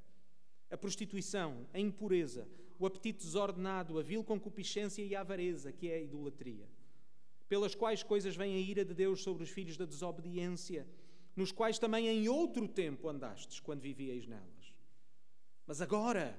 A 0.70 0.76
prostituição, 0.76 1.66
a 1.72 1.78
impureza, 1.78 2.48
o 2.78 2.86
apetite 2.86 3.24
desordenado, 3.24 3.98
a 3.98 4.02
vil 4.02 4.22
concupiscência 4.22 5.02
e 5.02 5.14
a 5.14 5.20
avareza, 5.20 5.72
que 5.72 5.88
é 5.88 5.94
a 5.94 6.00
idolatria 6.00 6.68
pelas 7.48 7.74
quais 7.74 8.02
coisas 8.02 8.36
vem 8.36 8.54
a 8.54 8.58
ira 8.58 8.84
de 8.84 8.92
Deus 8.92 9.22
sobre 9.22 9.42
os 9.42 9.48
filhos 9.48 9.76
da 9.76 9.86
desobediência, 9.86 10.86
nos 11.34 11.50
quais 11.50 11.78
também 11.78 12.06
em 12.06 12.28
outro 12.28 12.68
tempo 12.68 13.08
andastes, 13.08 13.58
quando 13.58 13.80
vivíeis 13.80 14.26
nelas. 14.26 14.74
Mas 15.66 15.80
agora, 15.80 16.38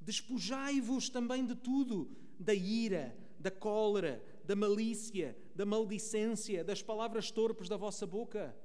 despojai-vos 0.00 1.08
também 1.08 1.46
de 1.46 1.54
tudo, 1.54 2.10
da 2.38 2.54
ira, 2.54 3.16
da 3.38 3.50
cólera, 3.50 4.22
da 4.44 4.56
malícia, 4.56 5.36
da 5.54 5.64
maldicência, 5.64 6.64
das 6.64 6.82
palavras 6.82 7.30
torpes 7.30 7.68
da 7.68 7.76
vossa 7.76 8.06
boca. 8.06 8.56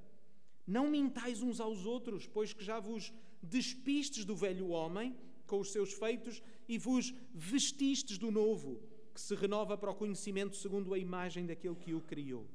Não 0.66 0.90
mintais 0.90 1.42
uns 1.42 1.60
aos 1.60 1.86
outros, 1.86 2.28
pois 2.28 2.54
que 2.54 2.64
já 2.64 2.80
vos 2.80 3.14
despistes 3.42 4.26
do 4.26 4.36
velho 4.36 4.70
homem 4.70 5.16
com 5.48 5.60
os 5.60 5.72
seus 5.72 5.94
feitos 5.94 6.42
e 6.68 6.78
vos 6.78 7.14
vestistes 7.34 8.18
do 8.18 8.32
novo 8.32 8.82
que 9.14 9.20
se 9.20 9.36
renova 9.36 9.78
para 9.78 9.92
o 9.92 9.96
conhecimento 9.96 10.56
segundo 10.56 10.94
a 10.94 10.98
imagem 10.98 11.46
daquele 11.46 11.76
que 11.76 11.94
o 11.94 12.02
criou. 12.02 12.48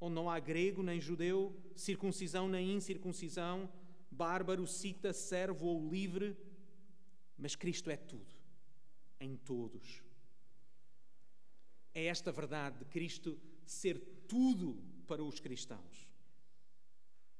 Onde 0.00 0.14
não 0.14 0.30
há 0.30 0.38
grego 0.38 0.82
nem 0.82 1.00
judeu, 1.00 1.54
circuncisão 1.74 2.48
nem 2.48 2.74
incircuncisão, 2.74 3.70
bárbaro, 4.10 4.66
cita, 4.66 5.12
servo 5.12 5.66
ou 5.66 5.90
livre, 5.90 6.36
mas 7.36 7.54
Cristo 7.54 7.90
é 7.90 7.96
tudo, 7.96 8.34
em 9.20 9.36
todos. 9.36 10.02
É 11.94 12.06
esta 12.06 12.32
verdade 12.32 12.78
de 12.78 12.84
Cristo 12.86 13.38
ser 13.64 13.98
tudo 14.28 14.82
para 15.06 15.22
os 15.22 15.40
cristãos. 15.40 16.06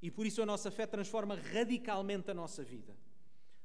E 0.03 0.11
por 0.11 0.27
isso 0.27 0.43
a 0.43 0.47
nossa 0.47 0.71
fé 0.71 0.87
transforma 0.87 1.35
radicalmente 1.35 2.31
a 2.31 2.35
nossa 2.35 2.63
vida. 2.63 2.97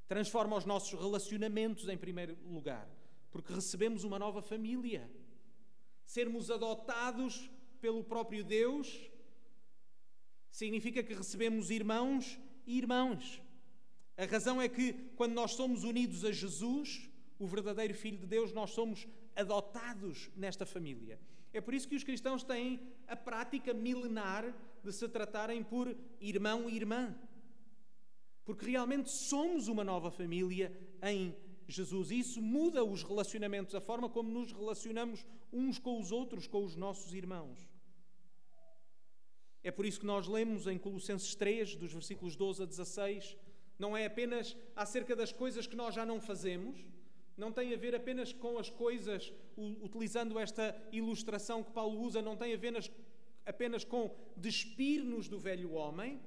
Transforma 0.08 0.56
os 0.56 0.66
nossos 0.66 1.00
relacionamentos, 1.00 1.88
em 1.88 1.98
primeiro 1.98 2.38
lugar 2.46 2.90
porque 3.32 3.54
recebemos 3.54 4.04
uma 4.04 4.20
nova 4.20 4.42
família. 4.42 5.10
Sermos 6.06 6.52
adotados 6.52 7.50
pelo 7.80 8.04
próprio 8.04 8.44
Deus 8.44 9.10
significa 10.52 11.02
que 11.02 11.14
recebemos 11.14 11.72
irmãos 11.72 12.38
e 12.68 12.78
irmãs. 12.78 13.42
A 14.18 14.26
razão 14.26 14.62
é 14.62 14.68
que, 14.68 14.94
quando 15.16 15.32
nós 15.34 15.54
somos 15.54 15.86
unidos 15.86 16.26
a 16.26 16.32
Jesus, 16.32 17.10
o 17.40 17.48
verdadeiro 17.48 17.94
Filho 17.94 18.18
de 18.18 18.28
Deus, 18.28 18.52
nós 18.52 18.72
somos 18.72 19.08
adotados 19.34 20.30
nesta 20.36 20.66
família. 20.66 21.18
É 21.54 21.62
por 21.62 21.74
isso 21.74 21.88
que 21.88 21.96
os 21.96 22.04
cristãos 22.04 22.44
têm 22.44 22.82
a 23.08 23.16
prática 23.16 23.74
milenar 23.74 24.54
de 24.84 24.92
se 24.92 25.08
tratarem 25.08 25.64
por 25.64 25.96
irmão 26.20 26.70
e 26.70 26.76
irmã. 26.76 27.16
Porque 28.44 28.66
realmente 28.66 29.10
somos 29.10 29.68
uma 29.68 29.84
nova 29.84 30.10
família 30.12 30.76
em 31.04 31.36
Jesus. 31.68 32.12
E 32.12 32.20
isso 32.20 32.42
muda 32.42 32.84
os 32.84 33.04
relacionamentos, 33.04 33.76
a 33.76 33.82
forma 33.82 34.10
como 34.10 34.30
nos 34.30 34.52
relacionamos 34.52 35.26
uns 35.52 35.78
com 35.78 36.00
os 36.00 36.12
outros, 36.12 36.48
com 36.48 36.64
os 36.64 36.76
nossos 36.76 37.14
irmãos. 37.14 37.60
É 39.64 39.70
por 39.70 39.86
isso 39.86 40.00
que 40.00 40.06
nós 40.06 40.28
lemos 40.28 40.66
em 40.66 40.78
Colossenses 40.78 41.36
3, 41.36 41.76
dos 41.76 41.94
versículos 41.94 42.36
12 42.36 42.64
a 42.64 42.66
16, 42.66 43.38
não 43.78 43.96
é 43.96 44.06
apenas 44.06 44.58
acerca 44.76 45.16
das 45.16 45.32
coisas 45.32 45.68
que 45.68 45.76
nós 45.76 45.94
já 45.94 46.06
não 46.06 46.20
fazemos, 46.20 46.80
não 47.38 47.52
tem 47.52 47.74
a 47.74 47.78
ver 47.78 47.96
apenas 47.96 48.34
com 48.34 48.58
as 48.58 48.70
coisas, 48.70 49.32
utilizando 49.58 50.38
esta 50.38 50.76
ilustração 50.92 51.64
que 51.64 51.72
Paulo 51.72 52.00
usa, 52.02 52.22
não 52.22 52.36
tem 52.36 52.54
a 52.54 52.58
ver 52.58 52.74
apenas 53.46 53.84
com 53.84 54.16
despir-nos 54.36 55.28
do 55.28 55.40
velho 55.40 55.74
homem, 55.74 56.22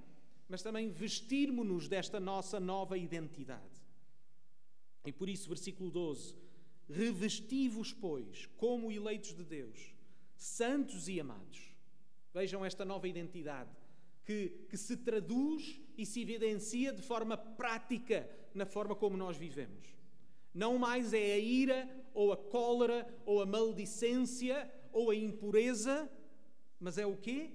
mas 0.48 0.62
também 0.62 0.90
vestirmos-nos 0.90 1.88
desta 1.88 2.20
nossa 2.20 2.60
nova 2.60 2.98
identidade. 2.98 3.82
E 5.04 5.12
por 5.12 5.28
isso, 5.28 5.48
versículo 5.48 5.90
12: 5.90 6.36
Revesti-vos, 6.88 7.92
pois, 7.92 8.46
como 8.56 8.92
eleitos 8.92 9.34
de 9.34 9.44
Deus, 9.44 9.94
santos 10.36 11.08
e 11.08 11.20
amados. 11.20 11.74
Vejam 12.32 12.64
esta 12.64 12.84
nova 12.84 13.06
identidade 13.06 13.70
que, 14.24 14.66
que 14.68 14.76
se 14.76 14.96
traduz 14.96 15.80
e 15.96 16.04
se 16.04 16.20
evidencia 16.22 16.92
de 16.92 17.02
forma 17.02 17.36
prática 17.36 18.28
na 18.54 18.66
forma 18.66 18.94
como 18.94 19.16
nós 19.16 19.36
vivemos. 19.36 19.94
Não 20.52 20.78
mais 20.78 21.12
é 21.12 21.34
a 21.34 21.38
ira, 21.38 21.88
ou 22.12 22.32
a 22.32 22.36
cólera, 22.36 23.06
ou 23.26 23.42
a 23.42 23.46
maldicência, 23.46 24.70
ou 24.92 25.10
a 25.10 25.16
impureza, 25.16 26.10
mas 26.84 26.98
é 26.98 27.06
o 27.06 27.16
quê? 27.16 27.50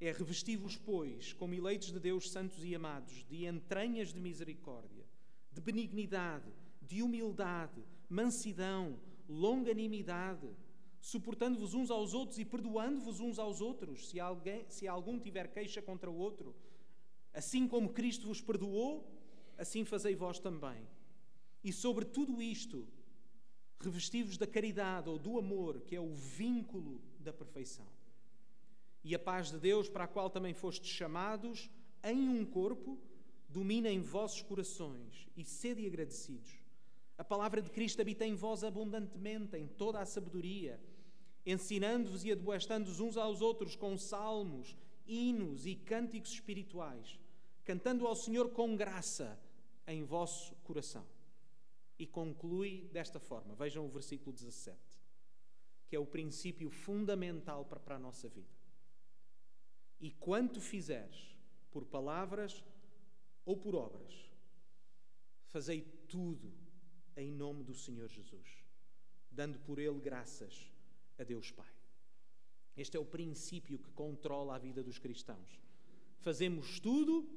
É 0.00 0.12
revesti-vos, 0.12 0.78
pois, 0.78 1.34
como 1.34 1.52
eleitos 1.52 1.92
de 1.92 2.00
Deus 2.00 2.30
santos 2.30 2.64
e 2.64 2.74
amados, 2.74 3.22
de 3.28 3.44
entranhas 3.44 4.14
de 4.14 4.18
misericórdia, 4.18 5.04
de 5.52 5.60
benignidade, 5.60 6.50
de 6.80 7.02
humildade, 7.02 7.84
mansidão, 8.08 8.98
longanimidade, 9.28 10.48
suportando-vos 10.98 11.74
uns 11.74 11.90
aos 11.90 12.14
outros 12.14 12.38
e 12.38 12.46
perdoando-vos 12.46 13.20
uns 13.20 13.38
aos 13.38 13.60
outros, 13.60 14.08
se, 14.08 14.18
alguém, 14.18 14.64
se 14.70 14.88
algum 14.88 15.20
tiver 15.20 15.48
queixa 15.48 15.82
contra 15.82 16.10
o 16.10 16.16
outro. 16.16 16.56
Assim 17.34 17.68
como 17.68 17.92
Cristo 17.92 18.26
vos 18.26 18.40
perdoou, 18.40 19.06
assim 19.58 19.84
fazei 19.84 20.16
vós 20.16 20.38
também. 20.38 20.88
E 21.62 21.74
sobre 21.74 22.06
tudo 22.06 22.40
isto, 22.40 22.88
revesti-vos 23.80 24.36
da 24.36 24.46
caridade 24.46 25.08
ou 25.08 25.18
do 25.18 25.38
amor, 25.38 25.80
que 25.82 25.96
é 25.96 26.00
o 26.00 26.14
vínculo 26.14 27.00
da 27.18 27.32
perfeição. 27.32 27.86
E 29.02 29.14
a 29.14 29.18
paz 29.18 29.50
de 29.50 29.58
Deus, 29.58 29.88
para 29.88 30.04
a 30.04 30.08
qual 30.08 30.28
também 30.28 30.52
fostes 30.52 30.90
chamados, 30.90 31.70
em 32.02 32.28
um 32.28 32.44
corpo, 32.44 32.98
domina 33.48 33.90
em 33.90 34.00
vossos 34.00 34.42
corações 34.42 35.26
e 35.36 35.44
sede 35.44 35.86
agradecidos. 35.86 36.50
A 37.16 37.24
palavra 37.24 37.60
de 37.60 37.70
Cristo 37.70 38.00
habita 38.00 38.26
em 38.26 38.34
vós 38.34 38.62
abundantemente, 38.62 39.56
em 39.56 39.66
toda 39.66 40.00
a 40.00 40.06
sabedoria, 40.06 40.80
ensinando-vos 41.44 42.24
e 42.24 42.32
admoestando-vos 42.32 43.00
uns 43.00 43.16
aos 43.16 43.40
outros 43.40 43.74
com 43.74 43.96
salmos, 43.96 44.76
hinos 45.06 45.66
e 45.66 45.74
cânticos 45.74 46.32
espirituais, 46.32 47.18
cantando 47.64 48.06
ao 48.06 48.14
Senhor 48.14 48.50
com 48.50 48.76
graça 48.76 49.38
em 49.86 50.04
vosso 50.04 50.54
coração. 50.56 51.04
E 52.00 52.06
conclui 52.06 52.88
desta 52.94 53.20
forma: 53.20 53.54
vejam 53.54 53.84
o 53.84 53.90
versículo 53.90 54.32
17, 54.32 54.80
que 55.86 55.94
é 55.94 55.98
o 55.98 56.06
princípio 56.06 56.70
fundamental 56.70 57.66
para, 57.66 57.78
para 57.78 57.96
a 57.96 57.98
nossa 57.98 58.26
vida. 58.26 58.48
E 60.00 60.10
quanto 60.10 60.62
fizeres, 60.62 61.36
por 61.70 61.84
palavras 61.84 62.64
ou 63.44 63.54
por 63.54 63.74
obras, 63.74 64.14
fazei 65.48 65.82
tudo 66.08 66.50
em 67.14 67.30
nome 67.30 67.62
do 67.62 67.74
Senhor 67.74 68.08
Jesus, 68.08 68.64
dando 69.30 69.58
por 69.58 69.78
ele 69.78 70.00
graças 70.00 70.72
a 71.18 71.22
Deus 71.22 71.52
Pai. 71.52 71.70
Este 72.74 72.96
é 72.96 73.00
o 73.00 73.04
princípio 73.04 73.78
que 73.78 73.90
controla 73.90 74.54
a 74.54 74.58
vida 74.58 74.82
dos 74.82 74.98
cristãos. 74.98 75.60
Fazemos 76.20 76.80
tudo 76.80 77.28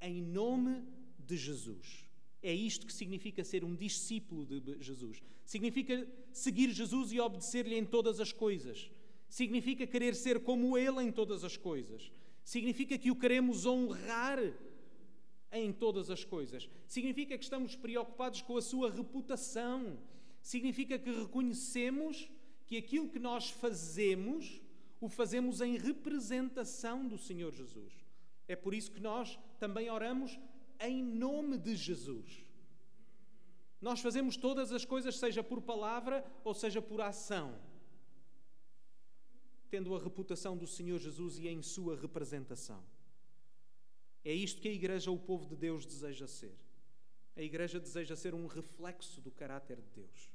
em 0.00 0.20
nome 0.20 0.84
de 1.20 1.36
Jesus. 1.36 2.05
É 2.46 2.54
isto 2.54 2.86
que 2.86 2.92
significa 2.92 3.42
ser 3.42 3.64
um 3.64 3.74
discípulo 3.74 4.46
de 4.46 4.80
Jesus. 4.80 5.20
Significa 5.44 6.06
seguir 6.32 6.70
Jesus 6.70 7.10
e 7.10 7.18
obedecer-lhe 7.18 7.74
em 7.74 7.84
todas 7.84 8.20
as 8.20 8.32
coisas. 8.32 8.88
Significa 9.28 9.84
querer 9.84 10.14
ser 10.14 10.38
como 10.38 10.78
Ele 10.78 11.02
em 11.02 11.10
todas 11.10 11.42
as 11.42 11.56
coisas. 11.56 12.08
Significa 12.44 12.96
que 12.96 13.10
o 13.10 13.16
queremos 13.16 13.66
honrar 13.66 14.38
em 15.50 15.72
todas 15.72 16.08
as 16.08 16.24
coisas. 16.24 16.70
Significa 16.86 17.36
que 17.36 17.42
estamos 17.42 17.74
preocupados 17.74 18.42
com 18.42 18.56
a 18.56 18.62
sua 18.62 18.92
reputação. 18.92 19.98
Significa 20.40 21.00
que 21.00 21.10
reconhecemos 21.10 22.30
que 22.64 22.76
aquilo 22.76 23.08
que 23.08 23.18
nós 23.18 23.50
fazemos, 23.50 24.62
o 25.00 25.08
fazemos 25.08 25.60
em 25.60 25.76
representação 25.76 27.08
do 27.08 27.18
Senhor 27.18 27.52
Jesus. 27.52 27.92
É 28.46 28.54
por 28.54 28.72
isso 28.72 28.92
que 28.92 29.00
nós 29.00 29.36
também 29.58 29.90
oramos 29.90 30.38
em 30.80 31.02
nome 31.02 31.58
de 31.58 31.74
Jesus. 31.76 32.44
Nós 33.80 34.00
fazemos 34.00 34.36
todas 34.36 34.72
as 34.72 34.84
coisas, 34.84 35.18
seja 35.18 35.42
por 35.42 35.60
palavra 35.60 36.24
ou 36.44 36.54
seja 36.54 36.80
por 36.80 37.00
ação, 37.00 37.58
tendo 39.68 39.94
a 39.94 39.98
reputação 39.98 40.56
do 40.56 40.66
Senhor 40.66 40.98
Jesus 40.98 41.38
e 41.38 41.48
em 41.48 41.62
sua 41.62 41.96
representação. 41.96 42.82
É 44.24 44.32
isto 44.32 44.60
que 44.60 44.68
a 44.68 44.72
Igreja, 44.72 45.10
o 45.10 45.18
povo 45.18 45.46
de 45.46 45.56
Deus, 45.56 45.86
deseja 45.86 46.26
ser. 46.26 46.56
A 47.36 47.42
Igreja 47.42 47.78
deseja 47.78 48.16
ser 48.16 48.34
um 48.34 48.46
reflexo 48.46 49.20
do 49.20 49.30
caráter 49.30 49.76
de 49.76 49.90
Deus. 49.90 50.30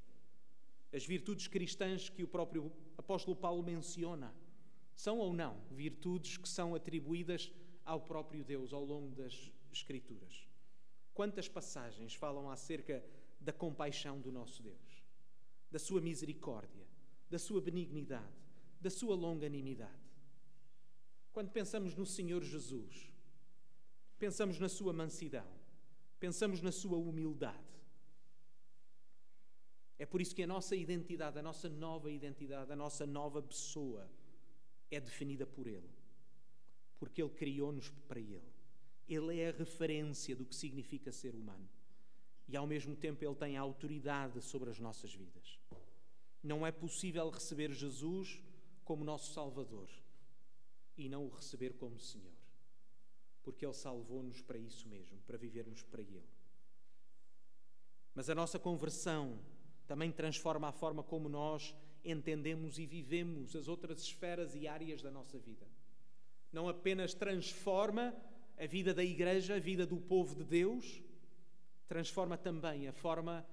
As 0.94 1.06
virtudes 1.06 1.48
cristãs 1.48 2.10
que 2.10 2.24
o 2.24 2.28
próprio 2.28 2.72
apóstolo 2.98 3.36
Paulo 3.36 3.64
menciona 3.64 4.34
são 4.94 5.18
ou 5.18 5.34
não 5.34 5.58
virtudes 5.72 6.38
que 6.38 6.48
são 6.48 6.76
atribuídas 6.76 7.52
ao 7.84 8.02
próprio 8.02 8.44
Deus 8.44 8.72
ao 8.72 8.86
longo 8.86 9.16
das 9.16 9.52
Escrituras. 9.72 10.48
Quantas 11.14 11.48
passagens 11.48 12.14
falam 12.16 12.50
acerca 12.50 13.04
da 13.40 13.52
compaixão 13.52 14.20
do 14.20 14.32
nosso 14.32 14.62
Deus, 14.62 15.04
da 15.70 15.80
sua 15.80 16.00
misericórdia, 16.00 16.86
da 17.30 17.40
sua 17.40 17.60
benignidade, 17.60 18.42
da 18.80 18.90
sua 18.90 19.16
longanimidade. 19.16 20.12
Quando 21.32 21.50
pensamos 21.50 21.96
no 21.96 22.06
Senhor 22.06 22.44
Jesus, 22.44 23.12
pensamos 24.20 24.60
na 24.60 24.68
sua 24.68 24.92
mansidão, 24.92 25.48
pensamos 26.20 26.62
na 26.62 26.72
sua 26.72 26.98
humildade. 26.98 27.72
É 29.98 30.06
por 30.06 30.20
isso 30.20 30.36
que 30.36 30.44
a 30.44 30.48
nossa 30.48 30.76
identidade, 30.76 31.40
a 31.40 31.44
nossa 31.44 31.70
nova 31.70 32.12
identidade, 32.12 32.72
a 32.72 32.76
nossa 32.76 33.06
nova 33.06 33.42
pessoa 33.42 34.10
é 34.90 35.00
definida 35.00 35.46
por 35.46 35.68
Ele. 35.68 35.90
Porque 37.00 37.22
Ele 37.22 37.30
criou-nos 37.30 37.90
para 38.08 38.20
Ele. 38.20 38.52
Ele 39.08 39.40
é 39.40 39.50
a 39.50 39.54
referência 39.54 40.36
do 40.36 40.46
que 40.46 40.56
significa 40.56 41.12
ser 41.12 41.36
humano. 41.36 41.68
E 42.48 42.58
ao 42.58 42.68
mesmo 42.68 42.96
tempo 42.96 43.24
ele 43.24 43.36
tem 43.36 43.58
autoridade 43.58 44.42
sobre 44.42 44.70
as 44.70 44.80
nossas 44.80 45.14
vidas. 45.14 45.60
Não 46.44 46.66
é 46.66 46.72
possível 46.72 47.30
receber 47.30 47.72
Jesus 47.72 48.42
como 48.84 49.06
nosso 49.06 49.32
Salvador 49.34 49.90
e 50.98 51.08
não 51.08 51.26
o 51.26 51.30
receber 51.30 51.74
como 51.74 52.00
Senhor. 52.00 52.34
Porque 53.44 53.66
Ele 53.66 53.74
salvou-nos 53.74 54.42
para 54.42 54.58
isso 54.58 54.88
mesmo, 54.88 55.20
para 55.26 55.38
vivermos 55.38 55.82
para 55.84 56.02
Ele. 56.02 56.28
Mas 58.14 58.30
a 58.30 58.36
nossa 58.36 58.60
conversão 58.60 59.40
também 59.88 60.12
transforma 60.12 60.68
a 60.68 60.72
forma 60.72 61.04
como 61.04 61.30
nós 61.30 61.76
entendemos 62.04 62.78
e 62.80 62.86
vivemos 62.86 63.56
as 63.56 63.68
outras 63.68 64.02
esferas 64.02 64.56
e 64.56 64.68
áreas 64.68 65.02
da 65.02 65.12
nossa 65.12 65.38
vida. 65.38 65.68
Não 66.52 66.68
apenas 66.68 67.14
transforma 67.14 68.14
a 68.62 68.68
vida 68.68 68.94
da 68.94 69.04
igreja, 69.04 69.56
a 69.56 69.60
vida 69.60 69.88
do 69.88 69.98
povo 69.98 70.36
de 70.36 70.44
Deus, 70.44 71.02
transforma 71.88 72.38
também 72.38 72.88
a 72.88 72.94
forma 72.94 73.44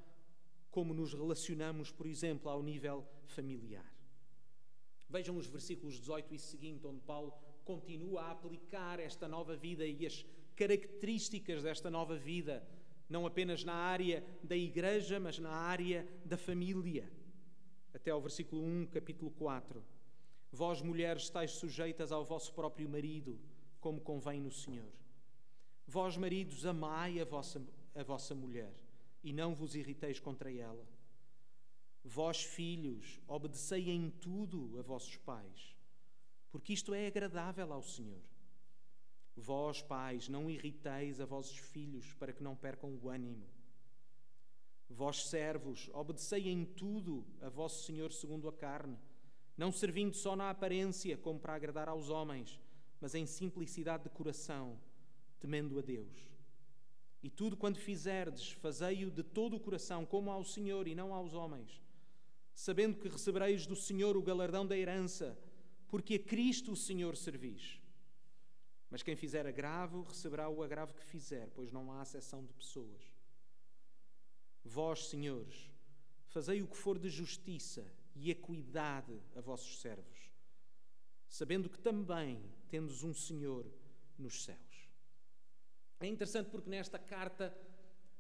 como 0.71 0.93
nos 0.93 1.15
relacionamos, 1.15 1.91
por 1.91 2.07
exemplo, 2.07 2.51
ao 2.51 2.63
nível 2.63 3.09
familiar. 3.25 3.91
Vejam 5.09 5.39
os 5.39 5.47
versículos 5.47 5.99
18 5.99 6.35
e 6.35 6.39
seguinte, 6.39 6.87
onde 6.87 7.01
Paulo 7.01 7.33
continua 7.65 8.21
a 8.25 8.33
aplicar 8.33 9.01
esta 9.01 9.27
nova 9.27 9.57
vida 9.57 9.87
e 9.87 10.05
as 10.05 10.27
características 10.55 11.63
desta 11.63 11.91
nova 11.91 12.15
vida, 12.15 12.63
não 13.09 13.25
apenas 13.25 13.65
na 13.65 13.73
área 13.73 14.23
da 14.45 14.59
igreja, 14.59 15.19
mas 15.19 15.39
na 15.39 15.53
área 15.53 16.07
da 16.23 16.37
família. 16.37 17.11
Até 17.95 18.11
ao 18.11 18.21
versículo 18.21 18.63
1, 18.63 18.89
capítulo 18.89 19.31
4. 19.31 19.83
Vós, 20.53 20.83
mulheres, 20.83 21.23
estáis 21.23 21.53
sujeitas 21.53 22.13
ao 22.13 22.27
vosso 22.27 22.53
próprio 22.53 22.87
marido 22.87 23.41
como 23.81 24.01
convém 24.01 24.41
no 24.41 24.51
Senhor. 24.51 24.93
Vós, 25.87 26.17
maridos, 26.17 26.67
amai 26.67 27.21
a 27.21 27.25
vossa, 27.25 27.63
a 27.95 28.03
vossa 28.03 28.35
mulher 28.35 28.75
e 29.23 29.33
não 29.33 29.55
vos 29.55 29.75
irriteis 29.75 30.21
contra 30.21 30.53
ela. 30.53 30.87
Vós, 32.05 32.43
filhos, 32.43 33.21
obedecei 33.27 33.91
em 33.91 34.11
tudo 34.11 34.79
a 34.79 34.83
vossos 34.83 35.17
pais, 35.17 35.77
porque 36.51 36.73
isto 36.73 36.95
é 36.95 37.07
agradável 37.07 37.73
ao 37.73 37.83
Senhor. 37.83 38.23
Vós, 39.37 39.83
pais, 39.83 40.29
não 40.29 40.51
irriteis 40.51 41.21
a 41.21 41.27
vossos 41.27 41.59
filhos 41.59 42.13
para 42.15 42.33
que 42.33 42.43
não 42.43 42.57
percam 42.57 42.99
o 43.01 43.09
ânimo. 43.09 43.47
Vós, 44.89 45.27
servos, 45.27 45.91
obedecei 45.93 46.49
em 46.49 46.65
tudo 46.65 47.25
a 47.41 47.49
vosso 47.49 47.85
Senhor 47.85 48.11
segundo 48.13 48.49
a 48.49 48.53
carne, 48.53 48.99
não 49.57 49.71
servindo 49.71 50.15
só 50.15 50.35
na 50.35 50.51
aparência 50.51 51.17
como 51.17 51.39
para 51.39 51.55
agradar 51.55 51.89
aos 51.89 52.09
homens, 52.09 52.59
mas 53.01 53.15
em 53.15 53.27
simplicidade 53.27 54.05
de 54.05 54.11
coração, 54.11 54.79
temendo 55.39 55.79
a 55.79 55.83
Deus. 55.83 56.29
E 57.23 57.31
tudo 57.31 57.57
quanto 57.57 57.81
fizerdes, 57.81 58.53
fazei-o 58.53 59.11
de 59.11 59.23
todo 59.23 59.57
o 59.57 59.61
coração, 59.61 60.07
como 60.07 60.31
ao 60.31 60.45
Senhor 60.45 60.87
e 60.87 60.95
não 60.95 61.13
aos 61.13 61.35
homens, 61.35 61.83
sabendo 62.55 62.99
que 62.99 63.09
recebereis 63.09 63.67
do 63.67 63.77
Senhor 63.77 64.17
o 64.17 64.23
galardão 64.23 64.67
da 64.67 64.77
herança, 64.77 65.39
porque 65.89 66.15
a 66.15 66.19
Cristo 66.19 66.73
o 66.73 66.77
Senhor 66.77 67.17
servis. 67.17 67.81
Mas 68.91 69.03
quem 69.03 69.17
fizer 69.17 69.47
agravo, 69.47 70.03
receberá 70.03 70.49
o 70.49 70.63
agravo 70.63 70.95
que 70.95 71.05
fizer, 71.05 71.51
pois 71.55 71.73
não 71.73 71.93
há 71.93 72.01
acessão 72.01 72.45
de 72.45 72.53
pessoas. 72.53 73.03
Vós, 74.65 75.09
senhores, 75.09 75.71
fazei 76.27 76.63
o 76.63 76.69
que 76.69 76.77
for 76.77 76.99
de 76.99 77.09
justiça 77.09 77.87
e 78.15 78.31
equidade 78.31 79.21
a 79.37 79.41
vossos 79.41 79.81
servos, 79.81 80.31
sabendo 81.29 81.69
que 81.69 81.79
também 81.79 82.43
tendes 82.69 83.03
um 83.03 83.13
Senhor 83.13 83.67
nos 84.19 84.45
céus. 84.45 84.59
É 86.01 86.07
interessante 86.07 86.51
porque 86.51 86.71
nesta 86.71 86.99
carta 86.99 87.57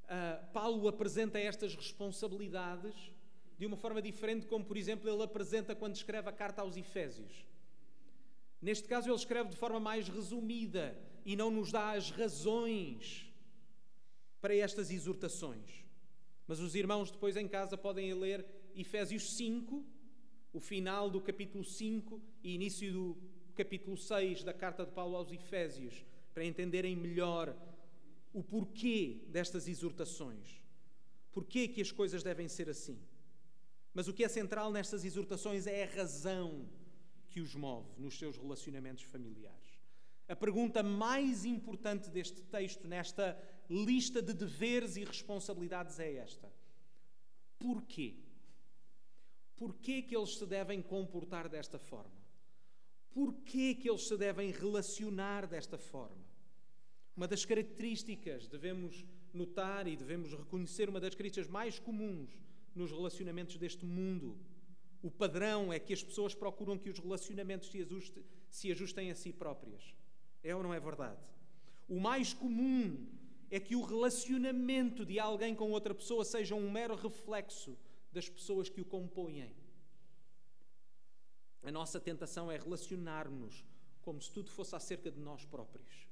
uh, 0.04 0.52
Paulo 0.52 0.88
apresenta 0.88 1.38
estas 1.38 1.74
responsabilidades 1.76 2.94
de 3.58 3.66
uma 3.66 3.76
forma 3.76 4.00
diferente, 4.00 4.46
como 4.46 4.64
por 4.64 4.76
exemplo 4.76 5.08
ele 5.08 5.22
apresenta 5.22 5.74
quando 5.74 5.96
escreve 5.96 6.28
a 6.28 6.32
carta 6.32 6.62
aos 6.62 6.76
Efésios. 6.76 7.46
Neste 8.60 8.88
caso, 8.88 9.08
ele 9.08 9.16
escreve 9.16 9.50
de 9.50 9.56
forma 9.56 9.78
mais 9.78 10.08
resumida 10.08 10.98
e 11.24 11.36
não 11.36 11.50
nos 11.50 11.70
dá 11.70 11.92
as 11.92 12.10
razões 12.10 13.26
para 14.40 14.54
estas 14.54 14.90
exortações. 14.90 15.84
Mas 16.46 16.58
os 16.60 16.74
irmãos 16.74 17.10
depois 17.10 17.36
em 17.36 17.46
casa 17.46 17.76
podem 17.76 18.12
ler 18.14 18.44
Efésios 18.74 19.36
5, 19.36 19.84
o 20.52 20.60
final 20.60 21.10
do 21.10 21.20
capítulo 21.20 21.64
5 21.64 22.20
e 22.42 22.54
início 22.54 22.92
do 22.92 23.16
capítulo 23.58 23.96
6 23.96 24.44
da 24.44 24.54
carta 24.54 24.86
de 24.86 24.92
Paulo 24.92 25.16
aos 25.16 25.32
Efésios, 25.32 26.06
para 26.32 26.44
entenderem 26.44 26.94
melhor 26.94 27.56
o 28.32 28.40
porquê 28.40 29.24
destas 29.26 29.66
exortações. 29.66 30.62
Porquê 31.32 31.66
que 31.66 31.80
as 31.80 31.90
coisas 31.90 32.22
devem 32.22 32.46
ser 32.46 32.70
assim. 32.70 32.96
Mas 33.92 34.06
o 34.06 34.14
que 34.14 34.22
é 34.22 34.28
central 34.28 34.70
nestas 34.70 35.04
exortações 35.04 35.66
é 35.66 35.82
a 35.82 35.92
razão 35.92 36.68
que 37.30 37.40
os 37.40 37.56
move 37.56 38.00
nos 38.00 38.16
seus 38.16 38.36
relacionamentos 38.36 39.02
familiares. 39.02 39.82
A 40.28 40.36
pergunta 40.36 40.80
mais 40.80 41.44
importante 41.44 42.10
deste 42.10 42.42
texto, 42.42 42.86
nesta 42.86 43.36
lista 43.68 44.22
de 44.22 44.34
deveres 44.34 44.96
e 44.96 45.04
responsabilidades 45.04 45.98
é 45.98 46.14
esta: 46.14 46.48
porquê? 47.58 48.14
Porquê 49.56 50.00
que 50.00 50.16
eles 50.16 50.36
se 50.36 50.46
devem 50.46 50.80
comportar 50.80 51.48
desta 51.48 51.76
forma? 51.76 52.27
Porquê 53.18 53.74
que 53.74 53.90
eles 53.90 54.06
se 54.06 54.16
devem 54.16 54.52
relacionar 54.52 55.44
desta 55.44 55.76
forma? 55.76 56.24
Uma 57.16 57.26
das 57.26 57.44
características, 57.44 58.46
devemos 58.46 59.04
notar 59.34 59.88
e 59.88 59.96
devemos 59.96 60.32
reconhecer, 60.32 60.88
uma 60.88 61.00
das 61.00 61.16
características 61.16 61.50
mais 61.50 61.80
comuns 61.80 62.30
nos 62.76 62.92
relacionamentos 62.92 63.56
deste 63.56 63.84
mundo. 63.84 64.38
O 65.02 65.10
padrão 65.10 65.72
é 65.72 65.80
que 65.80 65.92
as 65.92 66.00
pessoas 66.00 66.32
procuram 66.32 66.78
que 66.78 66.90
os 66.90 67.00
relacionamentos 67.00 67.72
se, 67.72 67.82
ajuste, 67.82 68.24
se 68.48 68.70
ajustem 68.70 69.10
a 69.10 69.16
si 69.16 69.32
próprias. 69.32 69.96
É 70.40 70.54
ou 70.54 70.62
não 70.62 70.72
é 70.72 70.78
verdade? 70.78 71.18
O 71.88 71.98
mais 71.98 72.32
comum 72.32 73.04
é 73.50 73.58
que 73.58 73.74
o 73.74 73.82
relacionamento 73.82 75.04
de 75.04 75.18
alguém 75.18 75.56
com 75.56 75.72
outra 75.72 75.92
pessoa 75.92 76.24
seja 76.24 76.54
um 76.54 76.70
mero 76.70 76.94
reflexo 76.94 77.76
das 78.12 78.28
pessoas 78.28 78.68
que 78.68 78.80
o 78.80 78.84
compõem. 78.84 79.50
A 81.62 81.70
nossa 81.70 82.00
tentação 82.00 82.50
é 82.50 82.56
relacionar-nos 82.56 83.64
como 84.00 84.22
se 84.22 84.32
tudo 84.32 84.50
fosse 84.50 84.74
acerca 84.74 85.10
de 85.10 85.20
nós 85.20 85.44
próprios. 85.44 86.08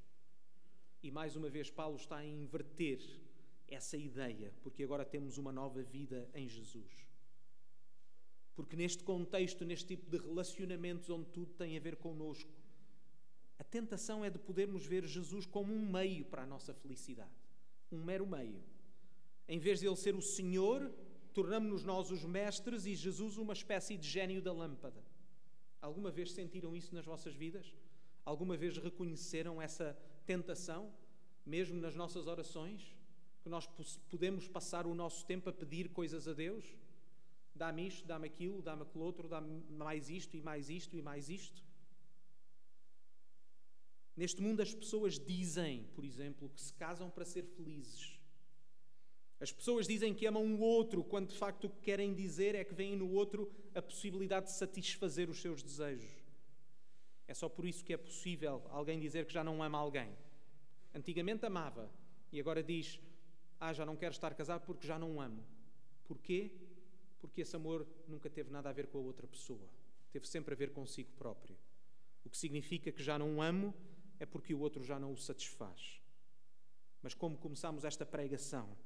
E 1.03 1.11
mais 1.11 1.37
uma 1.37 1.49
vez, 1.49 1.71
Paulo 1.71 1.97
está 1.97 2.17
a 2.17 2.27
inverter 2.27 3.01
essa 3.69 3.97
ideia, 3.97 4.53
porque 4.63 4.83
agora 4.83 5.05
temos 5.05 5.39
uma 5.39 5.53
nova 5.53 5.83
vida 5.83 6.29
em 6.35 6.49
Jesus. 6.49 7.07
Porque 8.55 8.77
neste 8.77 9.05
contexto, 9.05 9.65
neste 9.65 9.87
tipo 9.87 10.11
de 10.11 10.17
relacionamentos 10.17 11.11
onde 11.11 11.29
tudo 11.31 11.53
tem 11.55 11.77
a 11.77 11.81
ver 11.81 11.97
connosco, 11.97 12.51
a 13.59 13.65
tentação 13.65 14.25
é 14.25 14.31
de 14.31 14.39
podermos 14.39 14.85
ver 14.85 15.07
Jesus 15.07 15.47
como 15.47 15.73
um 15.73 15.91
meio 15.91 16.25
para 16.25 16.43
a 16.43 16.47
nossa 16.47 16.75
felicidade. 16.75 17.31
Um 17.91 18.03
mero 18.03 18.27
meio. 18.27 18.63
Em 19.49 19.59
vez 19.59 19.81
de 19.81 19.87
ele 19.87 19.97
ser 19.97 20.15
o 20.15 20.23
Senhor, 20.23 20.93
tornamos-nos 21.33 21.85
nós 21.85 22.11
os 22.11 22.25
mestres 22.25 22.85
e 22.85 22.95
Jesus 22.95 23.37
uma 23.39 23.53
espécie 23.53 23.97
de 23.97 24.09
gênio 24.09 24.43
da 24.43 24.53
lâmpada. 24.53 25.06
Alguma 25.81 26.11
vez 26.11 26.33
sentiram 26.33 26.75
isso 26.77 26.95
nas 26.95 27.05
vossas 27.05 27.35
vidas? 27.35 27.75
Alguma 28.25 28.57
vez 28.57 28.77
reconheceram 28.77 29.61
essa 29.61 29.97
tentação, 30.25 30.93
mesmo 31.45 31.81
nas 31.81 31.95
nossas 31.95 32.27
orações? 32.27 32.95
Que 33.43 33.49
nós 33.49 33.67
podemos 34.11 34.49
passar 34.49 34.87
o 34.87 34.95
nosso 34.95 35.25
tempo 35.25 35.49
a 35.49 35.53
pedir 35.53 35.91
coisas 35.91 36.27
a 36.27 36.33
Deus? 36.33 36.65
Dá-me 37.55 37.87
isto, 37.87 38.07
dá-me 38.07 38.27
aquilo, 38.27 38.61
dá-me 38.61 38.83
aquilo 38.83 39.05
outro, 39.05 39.29
dá-me 39.29 39.63
mais 39.71 40.11
isto 40.11 40.37
e 40.37 40.43
mais 40.43 40.69
isto 40.69 40.97
e 40.97 41.03
mais 41.03 41.29
isto. 41.29 41.65
Neste 44.17 44.43
mundo, 44.43 44.61
as 44.61 44.75
pessoas 44.75 45.19
dizem, 45.19 45.85
por 45.95 46.05
exemplo, 46.05 46.49
que 46.49 46.61
se 46.61 46.73
casam 46.73 47.11
para 47.11 47.25
ser 47.25 47.45
felizes. 47.45 48.16
As 49.39 49.53
pessoas 49.53 49.87
dizem 49.87 50.15
que 50.15 50.27
amam 50.27 50.55
o 50.55 50.61
outro, 50.61 51.05
quando 51.05 51.29
de 51.29 51.37
facto 51.37 51.65
o 51.65 51.71
que 51.71 51.81
querem 51.81 52.15
dizer 52.15 52.55
é 52.55 52.65
que 52.65 52.75
veem 52.75 52.97
no 52.97 53.11
outro 53.11 53.51
a 53.75 53.83
possibilidade 53.83 54.47
de 54.47 54.53
satisfazer 54.53 55.29
os 55.29 55.41
seus 55.41 55.63
desejos. 55.63 56.11
É 57.29 57.35
só 57.35 57.49
por 57.49 57.67
isso 57.67 57.85
que 57.85 57.93
é 57.93 57.97
possível 57.97 58.63
alguém 58.71 58.99
dizer 58.99 59.27
que 59.27 59.33
já 59.33 59.45
não 59.45 59.63
ama 59.63 59.79
alguém. 59.79 60.17
Antigamente 60.95 61.45
amava 61.45 61.91
e 62.33 62.41
agora 62.41 62.63
diz: 62.63 62.99
Ah, 63.61 63.73
já 63.73 63.85
não 63.85 63.97
quero 63.97 64.13
estar 64.13 64.35
casado 64.35 64.65
porque 64.65 64.87
já 64.87 64.99
não 64.99 65.21
amo. 65.21 65.45
Porquê? 66.05 66.51
Porque 67.19 67.43
esse 67.43 67.55
amor 67.55 67.87
nunca 68.07 68.31
teve 68.31 68.51
nada 68.51 68.71
a 68.71 68.73
ver 68.73 68.87
com 68.87 68.99
a 68.99 69.03
outra 69.03 69.27
pessoa, 69.27 69.69
teve 70.13 70.27
sempre 70.27 70.55
a 70.55 70.57
ver 70.57 70.71
consigo 70.71 71.11
próprio. 71.13 71.57
O 72.25 72.31
que 72.31 72.39
significa 72.39 72.91
que 72.91 73.03
já 73.03 73.19
não 73.19 73.43
amo 73.43 73.75
é 74.19 74.25
porque 74.25 74.55
o 74.55 74.61
outro 74.61 74.83
já 74.83 74.99
não 74.99 75.13
o 75.13 75.17
satisfaz. 75.17 76.01
Mas 77.03 77.13
como 77.13 77.37
começamos 77.37 77.85
esta 77.85 78.07
pregação, 78.07 78.77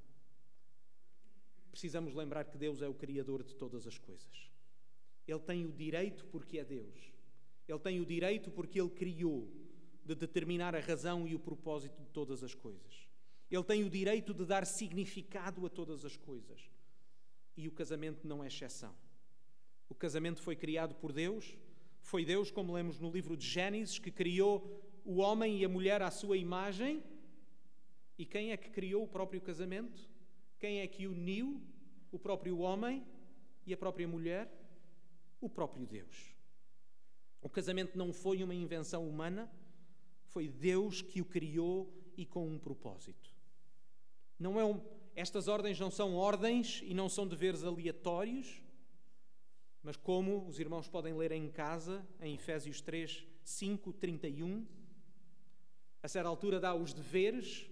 precisamos 1.71 2.15
lembrar 2.15 2.45
que 2.45 2.59
Deus 2.59 2.83
é 2.83 2.89
o 2.89 2.95
Criador 2.95 3.43
de 3.43 3.55
todas 3.55 3.87
as 3.87 3.97
coisas. 3.99 4.51
Ele 5.27 5.41
tem 5.41 5.65
o 5.65 5.73
direito 5.73 6.27
porque 6.27 6.59
é 6.59 6.65
Deus. 6.65 7.13
Ele 7.69 7.79
tem 7.79 8.01
o 8.01 8.07
direito 8.07 8.51
porque 8.51 8.81
Ele 8.81 8.91
criou 8.91 9.49
de 10.05 10.15
determinar 10.15 10.75
a 10.75 10.81
razão 10.81 11.27
e 11.27 11.35
o 11.35 11.39
propósito 11.39 12.03
de 12.03 12.09
todas 12.11 12.43
as 12.43 12.55
coisas. 12.55 13.09
Ele 13.51 13.65
tem 13.65 13.85
o 13.85 13.91
direito 13.91 14.35
de 14.35 14.45
dar 14.45 14.67
significado 14.67 15.65
a 15.65 15.71
todas 15.71 16.05
as 16.05 16.17
coisas. 16.17 16.71
E 17.57 17.69
o 17.69 17.73
casamento 17.73 18.27
não 18.27 18.43
é 18.43 18.49
exceção. 18.49 18.95
O 19.89 19.95
casamento 19.95 20.41
foi 20.41 20.57
criado 20.57 20.95
por 20.95 21.13
Deus. 21.13 21.57
Foi 22.01 22.25
Deus, 22.25 22.51
como 22.51 22.73
lemos 22.73 22.99
no 22.99 23.11
livro 23.11 23.37
de 23.37 23.47
Gênesis, 23.47 23.99
que 23.99 24.11
criou 24.11 24.83
o 25.05 25.19
homem 25.19 25.59
e 25.59 25.65
a 25.65 25.69
mulher 25.69 26.03
à 26.03 26.11
sua 26.11 26.37
imagem. 26.37 27.03
E 28.19 28.25
quem 28.25 28.51
é 28.51 28.57
que 28.57 28.71
criou 28.71 29.05
o 29.05 29.09
próprio 29.09 29.41
casamento? 29.41 30.10
Quem 30.61 30.81
é 30.81 30.87
que 30.87 31.07
uniu 31.07 31.61
o 32.13 32.19
próprio 32.19 32.59
homem 32.59 33.03
e 33.67 33.73
a 33.73 33.77
própria 33.79 34.07
mulher? 34.07 34.47
O 35.41 35.49
próprio 35.49 35.87
Deus. 35.87 36.35
O 37.41 37.49
casamento 37.49 37.97
não 37.97 38.13
foi 38.13 38.45
uma 38.45 38.55
invenção 38.55 39.09
humana, 39.09 39.51
foi 40.27 40.49
Deus 40.49 41.01
que 41.01 41.23
o 41.23 41.25
criou 41.25 41.91
e 42.15 42.27
com 42.27 42.47
um 42.47 42.59
propósito. 42.59 43.35
Não 44.39 44.61
é 44.61 44.65
um, 44.65 44.81
estas 45.17 45.49
ordens 45.49 45.81
não 45.81 45.91
são 45.91 46.15
ordens 46.15 46.83
e 46.85 46.93
não 46.93 47.09
são 47.09 47.27
deveres 47.27 47.65
aleatórios, 47.65 48.63
mas 49.83 49.97
como 49.97 50.47
os 50.47 50.61
irmãos 50.61 50.89
podem 50.89 51.15
ler 51.15 51.33
em 51.33 51.49
casa, 51.51 52.07
em 52.21 52.35
Efésios 52.35 52.83
3, 52.83 53.27
5, 53.43 53.95
31, 53.95 54.67
a 56.03 56.09
certa 56.09 56.29
altura 56.29 56.61
dá 56.61 56.75
os 56.75 56.93
deveres, 56.93 57.67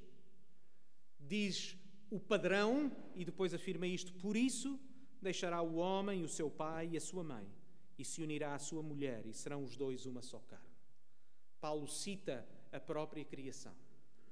diz 1.20 1.77
o 2.10 2.18
padrão 2.18 2.90
e 3.14 3.24
depois 3.24 3.54
afirma 3.54 3.86
isto: 3.86 4.12
Por 4.14 4.36
isso 4.36 4.78
deixará 5.20 5.60
o 5.62 5.76
homem 5.76 6.22
o 6.22 6.28
seu 6.28 6.50
pai 6.50 6.90
e 6.92 6.96
a 6.96 7.00
sua 7.00 7.22
mãe, 7.22 7.46
e 7.98 8.04
se 8.04 8.22
unirá 8.22 8.54
à 8.54 8.58
sua 8.58 8.82
mulher, 8.82 9.26
e 9.26 9.32
serão 9.32 9.64
os 9.64 9.76
dois 9.76 10.06
uma 10.06 10.22
só 10.22 10.38
carne. 10.40 10.66
Paulo 11.60 11.88
cita 11.88 12.46
a 12.72 12.78
própria 12.78 13.24
criação. 13.24 13.74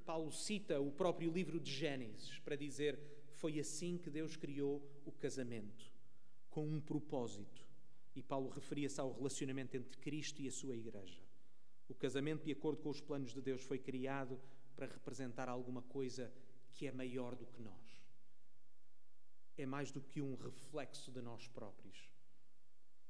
Paulo 0.05 0.31
cita 0.31 0.81
o 0.81 0.93
próprio 0.93 1.33
livro 1.33 1.59
de 1.59 1.73
Gênesis 1.73 2.39
para 2.41 2.57
dizer: 2.57 2.99
Foi 3.33 3.59
assim 3.59 3.99
que 3.99 4.11
Deus 4.11 4.37
criou 4.37 4.83
o 5.05 5.13
casamento, 5.13 5.93
com 6.51 6.67
um 6.67 6.81
propósito. 6.81 7.67
E 8.15 8.23
Paulo 8.23 8.49
referia-se 8.49 8.99
ao 8.99 9.13
relacionamento 9.13 9.77
entre 9.77 9.99
Cristo 9.99 10.41
e 10.41 10.49
a 10.49 10.53
sua 10.53 10.75
igreja. 10.75 11.21
O 11.89 11.95
casamento, 11.95 12.45
de 12.45 12.53
acordo 12.53 12.81
com 12.81 12.89
os 12.89 13.01
planos 13.01 13.33
de 13.33 13.43
Deus, 13.43 13.63
foi 13.63 13.79
criado 13.79 14.41
para 14.75 14.87
representar 14.87 15.49
alguma 15.49 15.83
coisa 15.83 16.33
que 16.77 16.87
é 16.87 16.93
maior 16.93 17.35
do 17.35 17.47
que 17.47 17.61
nós. 17.61 17.75
É 19.57 19.65
mais 19.65 19.91
do 19.91 20.01
que 20.01 20.21
um 20.21 20.37
reflexo 20.37 21.11
de 21.11 21.23
nós 21.23 21.49
próprios, 21.49 22.11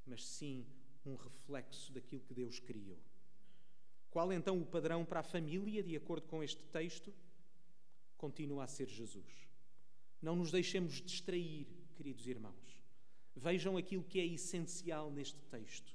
mas 0.07 0.25
sim 0.25 0.65
um 1.05 1.17
reflexo 1.17 1.93
daquilo 1.93 2.23
que 2.23 2.33
Deus 2.33 2.61
criou. 2.61 2.99
Qual 4.09 4.33
então 4.33 4.61
o 4.61 4.65
padrão 4.65 5.05
para 5.05 5.21
a 5.21 5.25
família, 5.25 5.83
de 5.83 5.97
acordo 5.97 6.27
com 6.29 6.43
este 6.43 6.63
texto? 6.69 7.13
Continua 8.17 8.65
a 8.65 8.69
ser 8.69 8.89
Jesus. 8.89 9.49
Não 10.23 10.37
nos 10.37 10.51
deixemos 10.51 11.03
distrair, 11.03 11.67
queridos 11.97 12.27
irmãos. 12.27 12.85
Vejam 13.35 13.77
aquilo 13.77 14.05
que 14.05 14.21
é 14.21 14.25
essencial 14.25 15.11
neste 15.11 15.43
texto. 15.47 15.95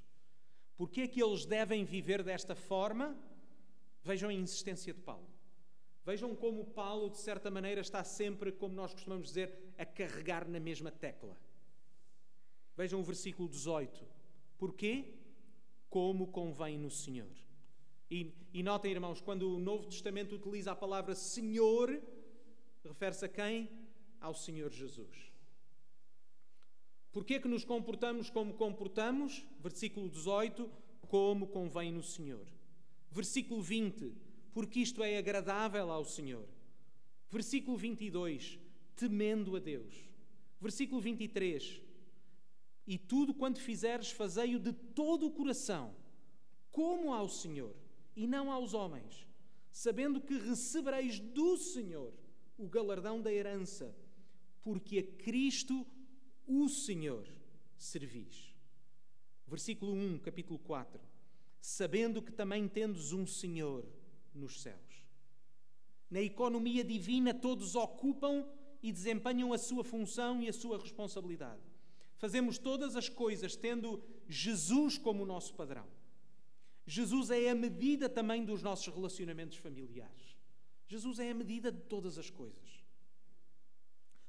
Porquê 0.76 1.02
é 1.02 1.08
que 1.08 1.22
eles 1.22 1.44
devem 1.46 1.84
viver 1.84 2.22
desta 2.22 2.54
forma? 2.54 3.18
Vejam 4.04 4.28
a 4.28 4.34
insistência 4.34 4.92
de 4.92 5.00
Paulo. 5.00 5.31
Vejam 6.04 6.34
como 6.34 6.64
Paulo, 6.64 7.10
de 7.10 7.18
certa 7.18 7.50
maneira, 7.50 7.80
está 7.80 8.02
sempre, 8.02 8.50
como 8.50 8.74
nós 8.74 8.92
costumamos 8.92 9.28
dizer, 9.28 9.72
a 9.78 9.84
carregar 9.86 10.48
na 10.48 10.58
mesma 10.58 10.90
tecla. 10.90 11.36
Vejam 12.76 13.00
o 13.00 13.04
versículo 13.04 13.48
18. 13.48 14.04
Porquê? 14.58 15.14
Como 15.88 16.26
convém 16.28 16.76
no 16.76 16.90
Senhor. 16.90 17.30
E, 18.10 18.34
e 18.52 18.62
notem, 18.62 18.90
irmãos, 18.90 19.20
quando 19.20 19.54
o 19.54 19.58
Novo 19.58 19.86
Testamento 19.86 20.34
utiliza 20.34 20.72
a 20.72 20.76
palavra 20.76 21.14
Senhor, 21.14 22.02
refere-se 22.84 23.24
a 23.24 23.28
quem? 23.28 23.70
Ao 24.20 24.34
Senhor 24.34 24.70
Jesus. 24.72 25.32
Porquê 27.12 27.38
que 27.38 27.46
nos 27.46 27.64
comportamos 27.64 28.28
como 28.28 28.54
comportamos? 28.54 29.46
Versículo 29.60 30.08
18, 30.08 30.68
como 31.08 31.46
convém 31.46 31.92
no 31.92 32.02
Senhor. 32.02 32.46
Versículo 33.10 33.60
20, 33.60 34.14
porque 34.52 34.80
isto 34.80 35.02
é 35.02 35.18
agradável 35.18 35.90
ao 35.90 36.04
Senhor. 36.04 36.46
Versículo 37.30 37.76
22, 37.76 38.58
temendo 38.94 39.56
a 39.56 39.58
Deus. 39.58 39.94
Versículo 40.60 41.00
23, 41.00 41.80
e 42.86 42.98
tudo 42.98 43.34
quanto 43.34 43.60
fizeres, 43.60 44.10
fazei-o 44.10 44.58
de 44.58 44.72
todo 44.72 45.26
o 45.26 45.30
coração, 45.30 45.94
como 46.70 47.12
ao 47.12 47.28
Senhor, 47.28 47.74
e 48.14 48.26
não 48.26 48.50
aos 48.50 48.74
homens, 48.74 49.26
sabendo 49.72 50.20
que 50.20 50.38
recebereis 50.38 51.18
do 51.18 51.56
Senhor 51.56 52.12
o 52.56 52.68
galardão 52.68 53.20
da 53.20 53.32
herança, 53.32 53.96
porque 54.62 54.98
a 54.98 55.22
Cristo, 55.22 55.86
o 56.46 56.68
Senhor, 56.68 57.26
servis. 57.76 58.54
Versículo 59.46 59.92
1, 59.92 60.18
capítulo 60.18 60.58
4. 60.58 61.00
Sabendo 61.60 62.22
que 62.22 62.32
também 62.32 62.68
tendes 62.68 63.12
um 63.12 63.26
Senhor 63.26 63.84
nos 64.34 64.60
céus. 64.60 65.06
Na 66.10 66.20
economia 66.20 66.84
divina, 66.84 67.32
todos 67.32 67.74
ocupam 67.74 68.46
e 68.82 68.92
desempenham 68.92 69.52
a 69.52 69.58
sua 69.58 69.84
função 69.84 70.42
e 70.42 70.48
a 70.48 70.52
sua 70.52 70.78
responsabilidade. 70.78 71.62
Fazemos 72.18 72.58
todas 72.58 72.96
as 72.96 73.08
coisas 73.08 73.56
tendo 73.56 74.02
Jesus 74.28 74.98
como 74.98 75.24
nosso 75.24 75.54
padrão. 75.54 75.86
Jesus 76.86 77.30
é 77.30 77.48
a 77.48 77.54
medida 77.54 78.08
também 78.08 78.44
dos 78.44 78.62
nossos 78.62 78.92
relacionamentos 78.92 79.56
familiares. 79.58 80.36
Jesus 80.86 81.18
é 81.18 81.30
a 81.30 81.34
medida 81.34 81.72
de 81.72 81.80
todas 81.82 82.18
as 82.18 82.28
coisas. 82.28 82.82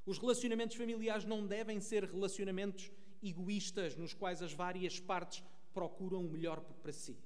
Os 0.06 0.18
relacionamentos 0.18 0.76
familiares 0.76 1.24
não 1.24 1.46
devem 1.46 1.80
ser 1.80 2.04
relacionamentos 2.04 2.90
egoístas 3.22 3.96
nos 3.96 4.14
quais 4.14 4.42
as 4.42 4.52
várias 4.52 5.00
partes 5.00 5.42
procuram 5.72 6.24
o 6.24 6.30
melhor 6.30 6.60
para 6.60 6.92
si. 6.92 7.16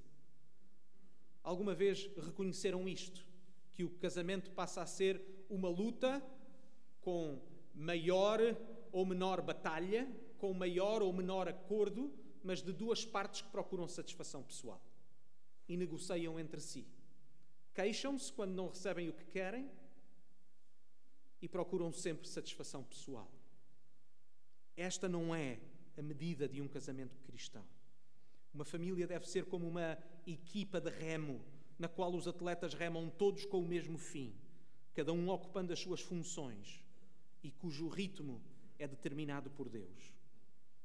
Alguma 1.49 1.73
vez 1.73 2.07
reconheceram 2.15 2.87
isto? 2.87 3.25
Que 3.73 3.83
o 3.83 3.89
casamento 3.89 4.51
passa 4.51 4.83
a 4.83 4.85
ser 4.85 5.19
uma 5.49 5.67
luta 5.67 6.23
com 7.01 7.41
maior 7.73 8.39
ou 8.91 9.03
menor 9.03 9.41
batalha, 9.41 10.07
com 10.37 10.53
maior 10.53 11.01
ou 11.01 11.11
menor 11.11 11.47
acordo, 11.47 12.13
mas 12.43 12.61
de 12.61 12.71
duas 12.71 13.03
partes 13.03 13.41
que 13.41 13.49
procuram 13.49 13.87
satisfação 13.87 14.43
pessoal 14.43 14.79
e 15.67 15.75
negociam 15.75 16.39
entre 16.39 16.61
si. 16.61 16.85
Queixam-se 17.73 18.31
quando 18.31 18.53
não 18.53 18.69
recebem 18.69 19.09
o 19.09 19.13
que 19.13 19.25
querem 19.25 19.67
e 21.41 21.49
procuram 21.49 21.91
sempre 21.91 22.27
satisfação 22.27 22.83
pessoal. 22.83 23.27
Esta 24.77 25.09
não 25.09 25.33
é 25.33 25.59
a 25.97 26.01
medida 26.03 26.47
de 26.47 26.61
um 26.61 26.67
casamento 26.67 27.17
cristão. 27.21 27.65
Uma 28.53 28.65
família 28.65 29.07
deve 29.07 29.27
ser 29.27 29.45
como 29.45 29.67
uma 29.67 29.97
equipa 30.31 30.79
de 30.79 30.89
remo, 30.89 31.43
na 31.77 31.87
qual 31.87 32.13
os 32.13 32.27
atletas 32.27 32.73
remam 32.73 33.09
todos 33.09 33.45
com 33.45 33.59
o 33.59 33.67
mesmo 33.67 33.97
fim, 33.97 34.33
cada 34.93 35.13
um 35.13 35.29
ocupando 35.29 35.71
as 35.71 35.79
suas 35.79 36.01
funções 36.01 36.83
e 37.43 37.51
cujo 37.51 37.87
ritmo 37.87 38.41
é 38.77 38.87
determinado 38.87 39.49
por 39.49 39.69
Deus. 39.69 40.13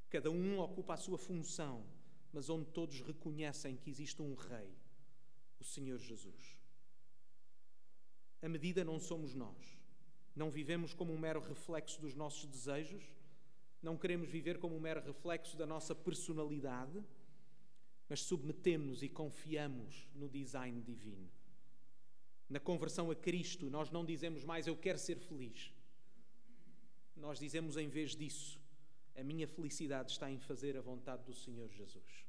Cada 0.09 0.30
um 0.30 0.61
ocupa 0.61 0.94
a 0.94 0.96
sua 0.96 1.18
função, 1.18 1.85
mas 2.33 2.48
onde 2.48 2.66
todos 2.66 3.00
reconhecem 3.00 3.76
que 3.76 3.90
existe 3.90 4.22
um 4.22 4.35
Rei, 4.35 4.72
o 5.59 5.64
Senhor 5.64 5.98
Jesus. 5.98 6.59
A 8.40 8.48
medida 8.48 8.85
não 8.85 9.00
somos 9.00 9.35
nós. 9.35 9.78
Não 10.37 10.50
vivemos 10.50 10.92
como 10.92 11.12
um 11.12 11.18
mero 11.18 11.40
reflexo 11.40 12.00
dos 12.00 12.14
nossos 12.14 12.46
desejos, 12.46 13.02
não 13.80 13.96
queremos 13.96 14.28
viver 14.28 14.59
como 14.59 14.76
um 14.76 14.80
mero 14.80 15.00
reflexo 15.00 15.57
da 15.57 15.66
nossa 15.66 15.94
personalidade, 15.94 17.04
mas 18.08 18.22
submetemos-nos 18.22 19.02
e 19.02 19.08
confiamos 19.08 20.08
no 20.14 20.28
design 20.28 20.80
divino. 20.82 21.30
Na 22.48 22.60
conversão 22.60 23.10
a 23.10 23.14
Cristo, 23.16 23.70
nós 23.70 23.90
não 23.90 24.04
dizemos 24.04 24.44
mais 24.44 24.66
eu 24.66 24.76
quero 24.76 24.98
ser 24.98 25.18
feliz. 25.18 25.72
Nós 27.16 27.38
dizemos 27.38 27.76
em 27.76 27.88
vez 27.88 28.14
disso, 28.14 28.60
a 29.16 29.22
minha 29.22 29.46
felicidade 29.46 30.12
está 30.12 30.30
em 30.30 30.38
fazer 30.38 30.76
a 30.76 30.80
vontade 30.80 31.24
do 31.24 31.32
Senhor 31.32 31.70
Jesus. 31.70 32.26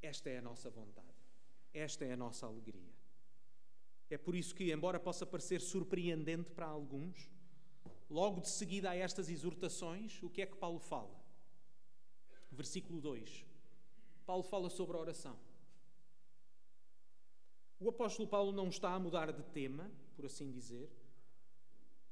Esta 0.00 0.30
é 0.30 0.38
a 0.38 0.42
nossa 0.42 0.70
vontade. 0.70 1.08
Esta 1.72 2.04
é 2.04 2.12
a 2.12 2.16
nossa 2.16 2.46
alegria. 2.46 2.92
É 4.10 4.18
por 4.18 4.34
isso 4.34 4.54
que, 4.54 4.70
embora 4.70 5.00
possa 5.00 5.24
parecer 5.24 5.60
surpreendente 5.60 6.50
para 6.50 6.66
alguns, 6.66 7.30
logo 8.10 8.42
de 8.42 8.48
seguida 8.50 8.90
a 8.90 8.94
estas 8.94 9.30
exortações, 9.30 10.22
o 10.22 10.28
que 10.28 10.42
é 10.42 10.46
que 10.46 10.56
Paulo 10.56 10.78
fala? 10.78 11.18
Versículo 12.50 13.00
2. 13.00 13.51
Paulo 14.22 14.42
fala 14.42 14.70
sobre 14.70 14.96
a 14.96 15.00
oração. 15.00 15.36
O 17.78 17.88
apóstolo 17.88 18.28
Paulo 18.28 18.52
não 18.52 18.68
está 18.68 18.90
a 18.94 18.98
mudar 18.98 19.32
de 19.32 19.42
tema, 19.42 19.90
por 20.14 20.24
assim 20.24 20.50
dizer. 20.50 20.88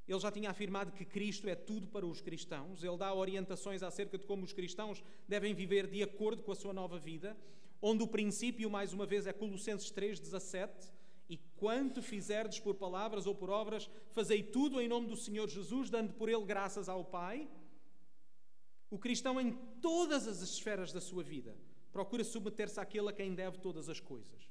Ele 0.08 0.18
já 0.18 0.32
tinha 0.32 0.50
afirmado 0.50 0.90
que 0.90 1.04
Cristo 1.04 1.48
é 1.48 1.54
tudo 1.54 1.86
para 1.86 2.04
os 2.04 2.20
cristãos. 2.20 2.82
Ele 2.82 2.96
dá 2.96 3.14
orientações 3.14 3.80
acerca 3.80 4.18
de 4.18 4.26
como 4.26 4.42
os 4.42 4.52
cristãos 4.52 5.00
devem 5.28 5.54
viver 5.54 5.86
de 5.86 6.02
acordo 6.02 6.42
com 6.42 6.50
a 6.50 6.56
sua 6.56 6.72
nova 6.72 6.98
vida, 6.98 7.36
onde 7.80 8.02
o 8.02 8.08
princípio, 8.08 8.68
mais 8.68 8.92
uma 8.92 9.06
vez, 9.06 9.28
é 9.28 9.32
Colossenses 9.32 9.92
3,17 9.92 10.90
e 11.28 11.36
quanto 11.56 12.02
fizerdes 12.02 12.58
por 12.58 12.74
palavras 12.74 13.24
ou 13.24 13.36
por 13.36 13.48
obras, 13.48 13.88
fazei 14.10 14.42
tudo 14.42 14.80
em 14.80 14.88
nome 14.88 15.06
do 15.06 15.16
Senhor 15.16 15.48
Jesus, 15.48 15.88
dando 15.88 16.12
por 16.14 16.28
ele 16.28 16.44
graças 16.44 16.88
ao 16.88 17.04
Pai. 17.04 17.48
O 18.90 18.98
cristão, 18.98 19.40
em 19.40 19.52
todas 19.80 20.26
as 20.26 20.40
esferas 20.40 20.92
da 20.92 21.00
sua 21.00 21.22
vida, 21.22 21.56
procura 21.92 22.24
submeter-se 22.24 22.78
àquele 22.80 23.08
a 23.08 23.12
quem 23.12 23.34
deve 23.34 23.58
todas 23.58 23.88
as 23.88 24.00
coisas, 24.00 24.48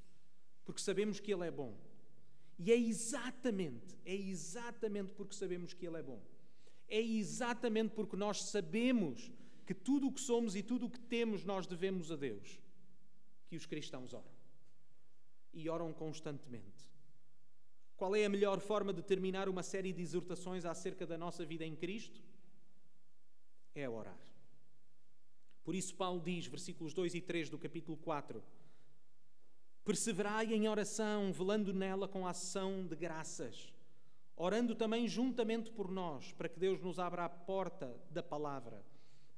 porque 0.65 0.81
sabemos 0.81 1.19
que 1.19 1.33
ele 1.33 1.47
é 1.47 1.51
bom. 1.51 1.77
E 2.57 2.71
é 2.71 2.75
exatamente, 2.75 3.97
é 4.05 4.13
exatamente 4.13 5.13
porque 5.13 5.33
sabemos 5.33 5.73
que 5.73 5.85
ele 5.85 5.97
é 5.97 6.03
bom. 6.03 6.21
É 6.89 6.99
exatamente 6.99 7.93
porque 7.93 8.17
nós 8.17 8.43
sabemos 8.43 9.31
que 9.65 9.73
tudo 9.73 10.07
o 10.07 10.11
que 10.11 10.19
somos 10.19 10.55
e 10.55 10.63
tudo 10.63 10.87
o 10.87 10.89
que 10.89 10.99
temos 10.99 11.45
nós 11.45 11.65
devemos 11.67 12.11
a 12.11 12.15
Deus 12.15 12.59
que 13.47 13.55
os 13.55 13.65
cristãos 13.65 14.13
oram 14.13 14.39
e 15.53 15.69
oram 15.69 15.93
constantemente. 15.93 16.87
Qual 17.95 18.15
é 18.15 18.25
a 18.25 18.29
melhor 18.29 18.59
forma 18.59 18.93
de 18.93 19.01
terminar 19.01 19.49
uma 19.49 19.63
série 19.63 19.91
de 19.91 20.01
exortações 20.01 20.65
acerca 20.65 21.05
da 21.05 21.17
nossa 21.17 21.45
vida 21.45 21.65
em 21.65 21.75
Cristo? 21.75 22.21
É 23.75 23.89
orar. 23.89 24.28
Por 25.69 25.75
isso, 25.75 25.93
Paulo 25.93 26.19
diz, 26.19 26.47
versículos 26.47 26.95
2 26.95 27.13
e 27.13 27.21
3 27.21 27.47
do 27.47 27.59
capítulo 27.59 27.95
4: 27.95 28.43
Perseverai 29.85 30.51
em 30.51 30.67
oração, 30.67 31.31
velando 31.31 31.71
nela 31.71 32.07
com 32.07 32.25
ação 32.25 32.87
de 32.87 32.95
graças, 32.95 33.71
orando 34.35 34.73
também 34.73 35.07
juntamente 35.07 35.69
por 35.69 35.91
nós, 35.91 36.33
para 36.33 36.49
que 36.49 36.59
Deus 36.59 36.81
nos 36.81 36.97
abra 36.97 37.23
a 37.23 37.29
porta 37.29 37.95
da 38.09 38.23
palavra, 38.23 38.83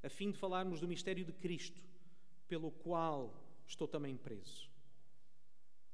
a 0.02 0.08
fim 0.08 0.32
de 0.32 0.38
falarmos 0.38 0.80
do 0.80 0.88
mistério 0.88 1.26
de 1.26 1.34
Cristo, 1.34 1.82
pelo 2.48 2.72
qual 2.72 3.36
estou 3.68 3.86
também 3.86 4.16
preso. 4.16 4.72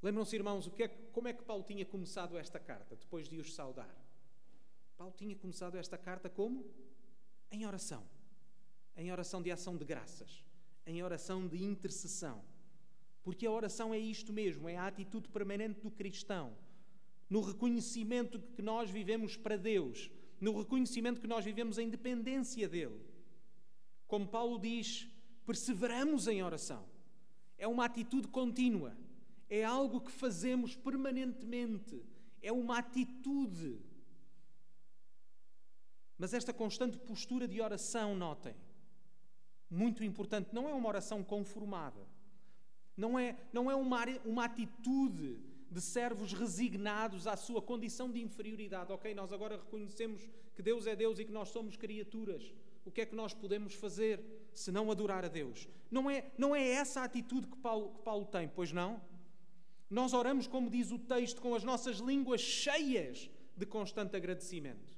Lembram-se, 0.04 0.36
irmãos, 0.36 0.70
é, 0.78 0.88
como 0.88 1.30
é 1.30 1.34
que 1.34 1.42
Paulo 1.42 1.64
tinha 1.64 1.84
começado 1.84 2.38
esta 2.38 2.60
carta, 2.60 2.96
depois 2.96 3.28
de 3.28 3.40
os 3.40 3.56
saudar? 3.56 3.98
Paulo 4.98 5.16
tinha 5.18 5.36
começado 5.36 5.80
esta 5.80 5.98
carta 5.98 6.30
como? 6.30 6.64
Em 7.50 7.66
oração. 7.66 8.08
Em 8.98 9.12
oração 9.12 9.42
de 9.42 9.52
ação 9.52 9.78
de 9.78 9.86
graças. 9.86 10.44
Em 10.86 11.02
oração 11.04 11.48
de 11.48 11.64
intercessão. 11.64 12.44
Porque 13.24 13.46
a 13.46 13.52
oração 13.52 13.94
é 13.94 14.00
isto 14.00 14.34
mesmo, 14.34 14.68
é 14.68 14.76
a 14.76 14.88
atitude 14.88 15.30
permanente 15.30 15.80
do 15.82 15.92
cristão. 15.92 16.58
No 17.30 17.42
reconhecimento 17.42 18.40
que 18.40 18.62
nós 18.62 18.90
vivemos 18.90 19.38
para 19.38 19.58
Deus. 19.58 20.10
No 20.42 20.58
reconhecimento 20.58 21.22
que 21.22 21.28
nós 21.28 21.46
vivemos 21.46 21.78
em 21.78 21.90
dependência 21.90 22.68
dEle. 22.68 23.00
Como 24.08 24.28
Paulo 24.28 24.60
diz, 24.60 25.08
perseveramos 25.46 26.28
em 26.28 26.42
oração. 26.42 26.86
É 27.58 27.68
uma 27.68 27.86
atitude 27.86 28.28
contínua 28.28 28.98
é 29.50 29.64
algo 29.64 30.02
que 30.02 30.12
fazemos 30.12 30.76
permanentemente, 30.76 32.04
é 32.42 32.52
uma 32.52 32.80
atitude. 32.80 33.80
Mas 36.18 36.34
esta 36.34 36.54
constante 36.54 36.98
postura 36.98 37.48
de 37.48 37.62
oração, 37.62 38.16
notem, 38.16 38.56
Muito 39.70 40.04
importante, 40.04 40.50
não 40.54 40.70
é 40.70 40.74
uma 40.74 40.88
oração 40.88 41.24
conformada. 41.24 42.00
Não 42.96 43.18
é, 43.18 43.38
não 43.54 43.70
é 43.70 43.76
uma, 43.76 44.06
uma 44.26 44.46
atitude 44.46 45.40
de 45.70 45.82
servos 45.82 46.34
resignados 46.34 47.28
à 47.28 47.36
sua 47.36 47.62
condição 47.62 48.10
de 48.10 48.22
inferioridade. 48.22 48.92
Ok, 48.92 49.14
nós 49.14 49.32
agora 49.32 49.58
reconhecemos 49.58 50.28
que 50.56 50.64
Deus 50.64 50.88
é 50.88 50.96
Deus 50.96 51.20
e 51.20 51.26
que 51.26 51.32
nós 51.32 51.50
somos 51.50 51.76
criaturas. 51.76 52.54
O 52.86 52.92
que 52.92 53.02
é 53.02 53.06
que 53.06 53.16
nós 53.16 53.34
podemos 53.34 53.74
fazer 53.74 54.50
se 54.54 54.72
não 54.72 54.90
adorar 54.90 55.26
a 55.26 55.28
Deus? 55.28 55.68
Não 55.92 56.10
é, 56.10 56.32
não 56.38 56.56
é 56.56 56.68
essa 56.70 57.02
a 57.02 57.04
atitude 57.04 57.48
que 57.48 57.58
Paulo, 57.58 57.90
que 57.90 58.02
Paulo 58.02 58.26
tem, 58.26 58.48
pois 58.48 58.72
não? 58.72 59.02
Nós 59.90 60.14
oramos, 60.14 60.48
como 60.48 60.70
diz 60.70 60.92
o 60.92 60.98
texto, 60.98 61.42
com 61.42 61.54
as 61.54 61.64
nossas 61.64 61.98
línguas 61.98 62.42
cheias 62.42 63.30
de 63.56 63.66
constante 63.66 64.16
agradecimento. 64.16 64.97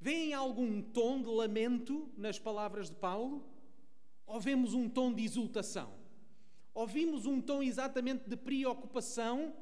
Vêem 0.00 0.34
algum 0.34 0.82
tom 0.82 1.20
de 1.22 1.28
lamento 1.28 2.10
nas 2.16 2.38
palavras 2.38 2.90
de 2.90 2.96
Paulo? 2.96 3.44
Ou 4.26 4.40
vemos 4.40 4.74
um 4.74 4.88
tom 4.88 5.12
de 5.12 5.24
exultação? 5.24 5.92
Ouvimos 6.74 7.24
um 7.24 7.40
tom 7.40 7.62
exatamente 7.62 8.28
de 8.28 8.36
preocupação 8.36 9.54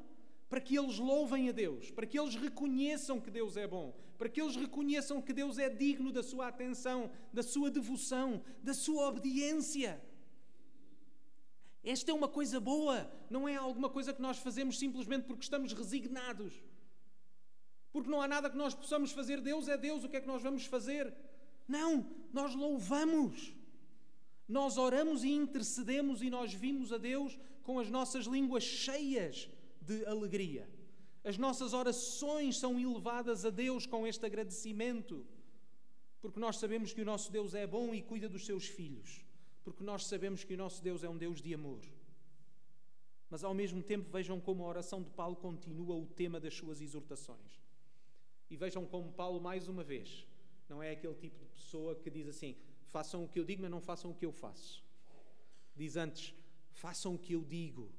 para 0.49 0.59
que 0.59 0.77
eles 0.77 0.99
louvem 0.99 1.49
a 1.49 1.51
Deus, 1.51 1.89
para 1.89 2.05
que 2.05 2.19
eles 2.19 2.35
reconheçam 2.35 3.21
que 3.21 3.31
Deus 3.31 3.55
é 3.57 3.65
bom, 3.65 3.95
para 4.17 4.29
que 4.29 4.41
eles 4.41 4.55
reconheçam 4.55 5.21
que 5.21 5.33
Deus 5.33 5.57
é 5.57 5.69
digno 5.69 6.11
da 6.11 6.21
sua 6.21 6.47
atenção, 6.47 7.09
da 7.33 7.41
sua 7.41 7.71
devoção, 7.71 8.43
da 8.61 8.73
sua 8.73 9.07
obediência. 9.07 10.01
Esta 11.83 12.11
é 12.11 12.13
uma 12.13 12.27
coisa 12.27 12.59
boa, 12.59 13.09
não 13.29 13.47
é 13.47 13.55
alguma 13.55 13.89
coisa 13.89 14.13
que 14.13 14.21
nós 14.21 14.37
fazemos 14.37 14.77
simplesmente 14.77 15.23
porque 15.23 15.43
estamos 15.43 15.71
resignados. 15.71 16.53
Porque 17.95 18.09
não 18.09 18.21
há 18.21 18.27
nada 18.27 18.49
que 18.49 18.57
nós 18.57 18.75
possamos 18.75 19.13
fazer, 19.13 19.39
Deus 19.39 19.69
é 19.69 19.77
Deus, 19.77 20.03
o 20.03 20.09
que 20.09 20.17
é 20.17 20.19
que 20.19 20.27
nós 20.27 20.41
vamos 20.41 20.65
fazer? 20.65 21.13
Não, 21.65 22.05
nós 22.33 22.53
louvamos. 22.53 23.53
Nós 24.49 24.77
oramos 24.77 25.23
e 25.23 25.29
intercedemos 25.29 26.21
e 26.21 26.29
nós 26.29 26.53
vimos 26.53 26.91
a 26.91 26.97
Deus 26.97 27.39
com 27.63 27.79
as 27.79 27.89
nossas 27.89 28.25
línguas 28.25 28.65
cheias 28.65 29.49
de 29.81 30.05
alegria. 30.07 30.69
As 31.23 31.37
nossas 31.37 31.71
orações 31.71 32.57
são 32.57 32.77
elevadas 32.77 33.45
a 33.45 33.49
Deus 33.49 33.85
com 33.85 34.05
este 34.05 34.25
agradecimento, 34.25 35.25
porque 36.19 36.37
nós 36.37 36.57
sabemos 36.57 36.91
que 36.91 37.01
o 37.01 37.05
nosso 37.05 37.31
Deus 37.31 37.53
é 37.53 37.65
bom 37.65 37.95
e 37.95 38.01
cuida 38.01 38.27
dos 38.27 38.45
seus 38.45 38.65
filhos, 38.65 39.25
porque 39.63 39.85
nós 39.85 40.05
sabemos 40.05 40.43
que 40.43 40.53
o 40.53 40.57
nosso 40.57 40.83
Deus 40.83 41.01
é 41.01 41.07
um 41.07 41.17
Deus 41.17 41.41
de 41.41 41.53
amor. 41.53 41.79
Mas 43.29 43.41
ao 43.41 43.53
mesmo 43.53 43.81
tempo, 43.81 44.11
vejam 44.11 44.37
como 44.41 44.65
a 44.65 44.67
oração 44.67 45.01
de 45.01 45.11
Paulo 45.11 45.37
continua 45.37 45.95
o 45.95 46.05
tema 46.05 46.41
das 46.41 46.53
suas 46.55 46.81
exortações. 46.81 47.63
E 48.55 48.57
vejam 48.57 48.85
como 48.85 49.11
Paulo, 49.11 49.41
mais 49.41 49.67
uma 49.67 49.83
vez, 49.83 50.25
não 50.69 50.81
é 50.81 50.91
aquele 50.91 51.15
tipo 51.15 51.37
de 51.37 51.45
pessoa 51.47 51.93
que 51.93 52.09
diz 52.09 52.25
assim: 52.25 52.55
façam 52.85 53.21
o 53.21 53.27
que 53.27 53.37
eu 53.37 53.43
digo, 53.43 53.61
mas 53.61 53.69
não 53.69 53.81
façam 53.81 54.11
o 54.11 54.15
que 54.15 54.25
eu 54.25 54.31
faço. 54.31 54.81
Diz 55.75 55.97
antes: 55.97 56.33
façam 56.71 57.15
o 57.15 57.19
que 57.19 57.33
eu 57.33 57.43
digo, 57.43 57.91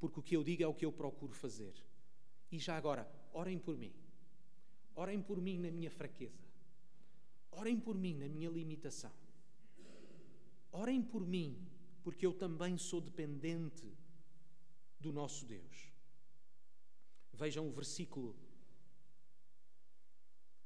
porque 0.00 0.18
o 0.18 0.22
que 0.22 0.36
eu 0.36 0.42
digo 0.42 0.64
é 0.64 0.66
o 0.66 0.74
que 0.74 0.84
eu 0.84 0.90
procuro 0.90 1.32
fazer. 1.32 1.74
E 2.50 2.58
já 2.58 2.76
agora, 2.76 3.08
orem 3.32 3.56
por 3.56 3.76
mim. 3.76 3.94
Orem 4.96 5.22
por 5.22 5.40
mim 5.40 5.60
na 5.60 5.70
minha 5.70 5.92
fraqueza. 5.92 6.44
Orem 7.52 7.78
por 7.78 7.96
mim 7.96 8.14
na 8.14 8.28
minha 8.28 8.50
limitação. 8.50 9.12
Orem 10.72 11.00
por 11.00 11.24
mim, 11.24 11.64
porque 12.02 12.26
eu 12.26 12.34
também 12.34 12.76
sou 12.76 13.00
dependente 13.00 13.96
do 14.98 15.12
nosso 15.12 15.46
Deus. 15.46 15.92
Vejam 17.32 17.68
o 17.68 17.70
versículo 17.70 18.34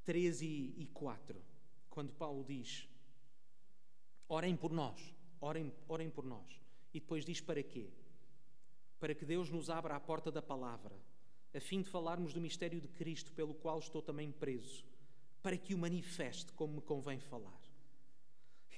3 0.08 0.40
e 0.40 0.88
4 0.94 1.38
quando 1.90 2.14
Paulo 2.14 2.42
diz: 2.42 2.88
Orem 4.26 4.56
por 4.56 4.72
nós, 4.72 4.98
orem, 5.38 5.70
orem 5.86 6.08
por 6.08 6.24
nós. 6.24 6.62
E 6.94 6.98
depois 6.98 7.26
diz: 7.26 7.42
Para 7.42 7.62
quê? 7.62 7.90
Para 8.98 9.14
que 9.14 9.26
Deus 9.26 9.50
nos 9.50 9.68
abra 9.68 9.94
a 9.94 10.00
porta 10.00 10.32
da 10.32 10.40
palavra, 10.40 10.98
a 11.52 11.60
fim 11.60 11.82
de 11.82 11.90
falarmos 11.90 12.32
do 12.32 12.40
mistério 12.40 12.80
de 12.80 12.88
Cristo, 12.88 13.34
pelo 13.34 13.52
qual 13.52 13.78
estou 13.80 14.00
também 14.00 14.32
preso, 14.32 14.82
para 15.42 15.58
que 15.58 15.74
o 15.74 15.78
manifeste 15.78 16.54
como 16.54 16.76
me 16.76 16.80
convém 16.80 17.20
falar. 17.20 17.60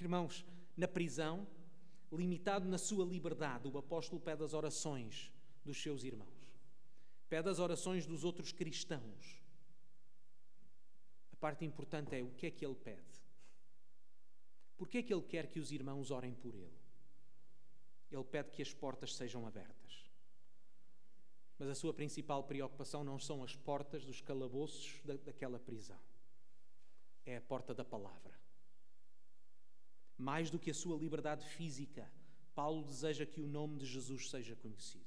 Irmãos, 0.00 0.44
na 0.76 0.88
prisão, 0.88 1.46
limitado 2.10 2.68
na 2.68 2.76
sua 2.76 3.04
liberdade, 3.04 3.68
o 3.68 3.78
apóstolo 3.78 4.20
pede 4.20 4.42
as 4.42 4.52
orações 4.52 5.32
dos 5.64 5.80
seus 5.80 6.02
irmãos, 6.02 6.58
pede 7.28 7.48
as 7.48 7.60
orações 7.60 8.04
dos 8.04 8.24
outros 8.24 8.50
cristãos 8.50 9.40
parte 11.40 11.64
importante 11.64 12.14
é 12.14 12.22
o 12.22 12.31
que 12.31 12.46
é 12.46 12.50
que 12.50 12.64
ele 12.64 12.74
pede. 12.74 13.20
Porquê 14.76 14.98
é 14.98 15.03
que 15.03 15.12
ele 15.12 15.22
quer 15.22 15.46
que 15.46 15.59
os 15.59 15.72
irmãos 15.72 16.11
orem 16.11 16.35
por 16.35 16.55
ele? 16.55 16.79
Ele 18.11 18.24
pede 18.24 18.50
que 18.50 18.62
as 18.62 18.72
portas 18.72 19.14
sejam 19.14 19.46
abertas. 19.46 20.11
Mas 21.59 21.68
a 21.68 21.74
sua 21.74 21.92
principal 21.92 22.44
preocupação 22.44 23.05
não 23.05 23.18
são 23.18 23.42
as 23.42 23.55
portas 23.55 24.05
dos 24.05 24.20
calabouços 24.20 25.00
da, 25.05 25.16
daquela 25.16 25.59
prisão. 25.59 26.00
É 27.24 27.37
a 27.37 27.40
porta 27.40 27.74
da 27.74 27.85
palavra. 27.85 28.38
Mais 30.16 30.50
do 30.50 30.59
que 30.59 30.70
a 30.70 30.74
sua 30.74 30.96
liberdade 30.96 31.46
física, 31.46 32.11
Paulo 32.55 32.85
deseja 32.85 33.24
que 33.26 33.40
o 33.40 33.46
nome 33.46 33.79
de 33.79 33.87
Jesus 33.87 34.29
seja 34.29 34.57
conhecido. 34.57 35.07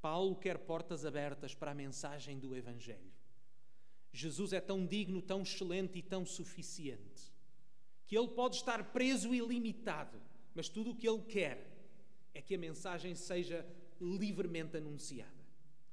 Paulo 0.00 0.34
quer 0.36 0.58
portas 0.58 1.04
abertas 1.04 1.54
para 1.54 1.70
a 1.70 1.74
mensagem 1.74 2.38
do 2.38 2.56
Evangelho. 2.56 3.11
Jesus 4.12 4.52
é 4.52 4.60
tão 4.60 4.86
digno, 4.86 5.22
tão 5.22 5.42
excelente 5.42 5.98
e 5.98 6.02
tão 6.02 6.26
suficiente 6.26 7.32
que 8.06 8.18
ele 8.18 8.28
pode 8.28 8.56
estar 8.56 8.92
preso 8.92 9.34
e 9.34 9.40
limitado, 9.40 10.20
mas 10.54 10.68
tudo 10.68 10.90
o 10.90 10.94
que 10.94 11.08
ele 11.08 11.22
quer 11.22 11.66
é 12.34 12.42
que 12.42 12.54
a 12.54 12.58
mensagem 12.58 13.14
seja 13.14 13.66
livremente 13.98 14.76
anunciada. 14.76 15.32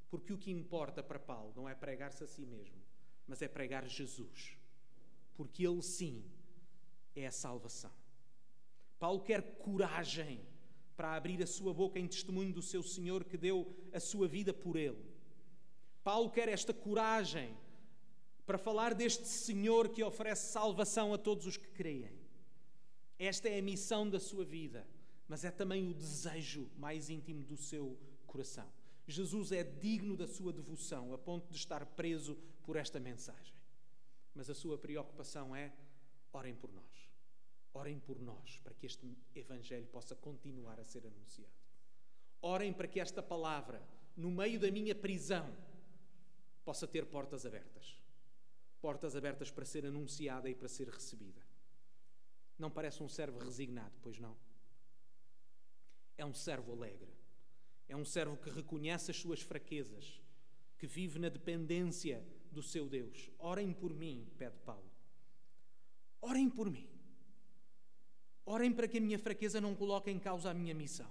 Porque 0.10 0.34
o 0.34 0.38
que 0.38 0.51
importa 0.51 1.01
para 1.01 1.17
Paulo 1.17 1.53
não 1.55 1.69
é 1.69 1.73
pregar-se 1.73 2.21
a 2.21 2.27
si 2.27 2.45
mesmo, 2.45 2.75
mas 3.25 3.41
é 3.41 3.47
pregar 3.47 3.88
Jesus. 3.88 4.58
Porque 5.38 5.65
ele 5.65 5.82
sim 5.82 6.25
é 7.15 7.25
a 7.25 7.32
salvação. 7.32 7.91
Paulo 8.99 9.21
quer 9.21 9.41
coragem 9.60 10.41
para 10.97 11.13
abrir 11.15 11.41
a 11.41 11.47
sua 11.47 11.73
boca 11.73 11.97
em 11.97 12.08
testemunho 12.08 12.51
do 12.51 12.62
seu 12.62 12.84
Senhor 12.84 13.23
que 13.23 13.38
deu 13.38 13.73
a 13.93 13.99
sua 14.01 14.27
vida 14.27 14.53
por 14.53 14.75
ele. 14.75 15.05
Paulo 16.03 16.29
quer 16.29 16.49
esta 16.49 16.73
coragem 16.73 17.55
para 18.50 18.58
falar 18.58 18.96
deste 18.96 19.28
Senhor 19.28 19.90
que 19.90 20.04
oferece 20.04 20.52
salvação 20.52 21.14
a 21.14 21.20
todos 21.20 21.46
os 21.46 21.56
que 21.56 21.68
creem. 21.68 22.20
Esta 23.20 23.48
é 23.48 23.60
a 23.60 23.62
missão 23.62 24.10
da 24.10 24.20
sua 24.20 24.44
vida, 24.44 24.88
mas 25.28 25.46
é 25.46 25.52
também 25.52 25.88
o 25.88 25.94
desejo 25.94 26.68
mais 26.76 27.12
íntimo 27.12 27.44
do 27.44 27.56
seu 27.56 27.96
coração. 28.26 28.68
Jesus 29.08 29.52
é 29.52 29.64
digno 29.64 30.18
da 30.18 30.28
sua 30.28 30.52
devoção, 30.52 31.14
a 31.14 31.18
ponto 31.20 31.48
de 31.52 31.58
estar 31.58 31.86
preso 31.86 32.36
por 32.64 32.76
esta 32.76 33.00
mensagem. 33.00 33.54
Mas 34.34 34.50
a 34.50 34.56
sua 34.56 34.80
preocupação 34.80 35.56
é: 35.56 35.72
orem 36.34 36.56
por 36.56 36.72
nós. 36.72 37.12
Orem 37.72 38.00
por 38.00 38.20
nós, 38.20 38.60
para 38.64 38.74
que 38.74 38.88
este 38.88 39.16
Evangelho 39.36 39.86
possa 39.86 40.16
continuar 40.16 40.80
a 40.80 40.86
ser 40.86 41.06
anunciado. 41.06 41.54
Orem 42.42 42.74
para 42.74 42.88
que 42.88 43.00
esta 43.00 43.22
palavra, 43.22 43.80
no 44.18 44.32
meio 44.32 44.60
da 44.60 44.72
minha 44.72 44.96
prisão, 44.96 45.56
possa 46.66 46.88
ter 46.88 47.06
portas 47.06 47.46
abertas 47.46 47.99
portas 48.82 49.15
abertas 49.15 49.52
para 49.52 49.65
ser 49.65 49.86
anunciada 49.86 50.50
e 50.50 50.56
para 50.56 50.68
ser 50.68 50.89
recebida. 50.89 51.42
Não 52.58 52.70
parece 52.70 53.02
um 53.02 53.10
servo 53.10 53.39
resignado, 53.39 53.94
pois 54.02 54.20
não? 54.20 54.36
É 56.18 56.26
um 56.26 56.34
servo 56.34 56.74
alegre. 56.74 57.13
É 57.88 57.96
um 57.96 58.06
servo 58.06 58.38
que 58.38 58.50
reconhece 58.50 59.10
as 59.12 59.18
suas 59.18 59.42
fraquezas, 59.42 60.22
que 60.78 60.86
vive 60.86 61.18
na 61.18 61.30
dependência 61.30 62.24
do 62.52 62.62
seu 62.62 62.88
Deus. 62.88 63.30
Orem 63.39 63.74
por 63.74 63.94
mim, 63.94 64.28
pede 64.38 64.58
Paulo. 64.60 64.89
Orem 66.22 66.49
por 66.49 66.70
mim. 66.70 66.88
Orem 68.45 68.74
para 68.74 68.88
que 68.88 68.97
a 68.97 69.01
minha 69.01 69.18
fraqueza 69.18 69.62
não 69.62 69.76
coloque 69.76 70.12
em 70.12 70.20
causa 70.20 70.49
a 70.49 70.53
minha 70.53 70.74
missão. 70.74 71.10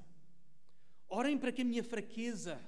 Orem 1.09 1.39
para 1.39 1.53
que 1.53 1.63
a 1.63 1.65
minha 1.65 1.83
fraqueza 1.83 2.61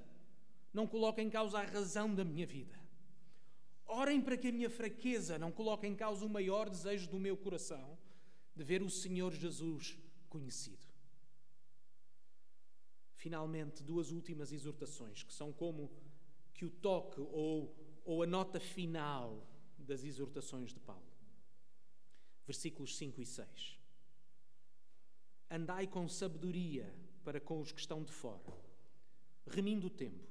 não 0.73 0.87
coloque 0.87 1.21
em 1.21 1.29
causa 1.29 1.59
a 1.59 1.65
razão 1.65 2.15
da 2.15 2.25
minha 2.25 2.47
vida. 2.47 2.79
Orem 3.93 4.21
para 4.23 4.37
que 4.37 4.47
a 4.47 4.53
minha 4.53 4.71
fraqueza 4.71 5.37
não 5.37 5.51
coloque 5.51 5.85
em 5.85 5.97
causa 5.97 6.25
o 6.25 6.29
maior 6.29 6.71
desejo 6.71 7.11
do 7.11 7.19
meu 7.19 7.37
coração 7.37 7.99
de 8.55 8.63
ver 8.63 8.83
o 8.83 8.89
Senhor 8.89 9.33
Jesus 9.35 9.99
conhecido. 10.29 10.87
Finalmente, 13.17 13.83
duas 13.83 14.13
últimas 14.13 14.53
exortações, 14.53 15.25
que 15.25 15.35
são 15.35 15.53
como 15.53 15.91
que 16.55 16.65
o 16.65 16.71
toque 16.71 17.21
ou, 17.21 17.75
ou 18.05 18.23
a 18.23 18.27
nota 18.27 18.61
final 18.61 19.45
das 19.77 20.05
exortações 20.05 20.73
de 20.73 20.79
Paulo. 20.79 21.11
Versículos 22.47 22.97
5 22.97 23.21
e 23.21 23.27
6. 23.27 23.79
Andai 25.51 25.89
com 25.89 26.09
sabedoria 26.09 26.95
para 27.25 27.41
com 27.41 27.61
os 27.61 27.73
que 27.73 27.81
estão 27.81 28.05
de 28.05 28.13
fora, 28.13 28.57
remindo 29.49 29.89
o 29.89 29.91
tempo 29.91 30.30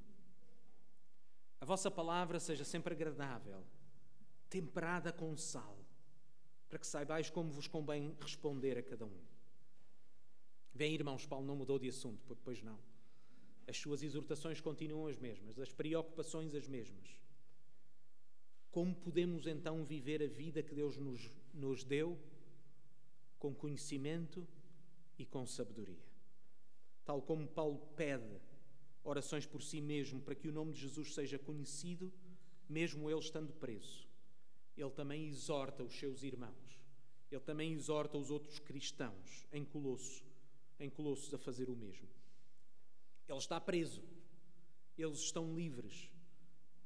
a 1.62 1.66
vossa 1.66 1.92
palavra 1.92 2.40
seja 2.40 2.64
sempre 2.64 2.94
agradável, 2.94 3.64
temperada 4.50 5.12
com 5.12 5.36
sal, 5.36 5.78
para 6.68 6.80
que 6.80 6.88
saibais 6.88 7.30
como 7.30 7.52
vos 7.52 7.68
convém 7.68 8.16
responder 8.22 8.78
a 8.78 8.84
cada 8.84 9.06
um. 9.06 9.22
Bem, 10.74 10.94
irmãos, 10.94 11.26
Paulo 11.26 11.46
não 11.46 11.56
mudou 11.56 11.78
de 11.78 11.90
assunto, 11.90 12.38
pois 12.44 12.62
não. 12.62 12.80
As 13.68 13.78
suas 13.78 14.02
exortações 14.02 14.62
continuam 14.62 15.08
as 15.08 15.18
mesmas, 15.18 15.60
as 15.60 15.72
preocupações 15.72 16.56
as 16.56 16.68
mesmas. 16.68 17.20
Como 18.72 18.96
podemos 18.96 19.46
então 19.46 19.84
viver 19.84 20.24
a 20.24 20.28
vida 20.28 20.64
que 20.64 20.74
Deus 20.74 20.98
nos, 20.98 21.30
nos 21.54 21.84
deu 21.84 22.18
com 23.38 23.54
conhecimento 23.54 24.48
e 25.18 25.26
com 25.26 25.46
sabedoria? 25.46 26.08
Tal 27.04 27.22
como 27.22 27.48
Paulo 27.48 27.80
pede 27.96 28.40
orações 29.04 29.46
por 29.46 29.62
si 29.62 29.82
mesmo 29.82 30.22
para 30.22 30.36
que 30.36 30.48
o 30.48 30.52
nome 30.52 30.74
de 30.74 30.82
Jesus 30.82 31.14
seja 31.14 31.40
conhecido, 31.40 32.12
mesmo 32.68 33.10
ele 33.10 33.20
estando 33.20 33.54
preso. 33.54 34.08
Ele 34.78 34.92
também 34.92 35.28
exorta 35.28 35.84
os 35.84 35.94
seus 35.98 36.24
irmãos, 36.24 36.80
ele 37.32 37.42
também 37.42 37.74
exorta 37.74 38.18
os 38.18 38.32
outros 38.32 38.60
cristãos 38.60 39.48
em 39.52 39.66
Colosso, 39.66 40.24
em 40.80 40.90
Colossos 40.90 41.34
a 41.34 41.38
fazer 41.38 41.70
o 41.70 41.76
mesmo. 41.76 42.08
Ele 43.28 43.38
está 43.38 43.60
preso, 43.60 44.02
eles 44.98 45.20
estão 45.20 45.56
livres, 45.56 46.10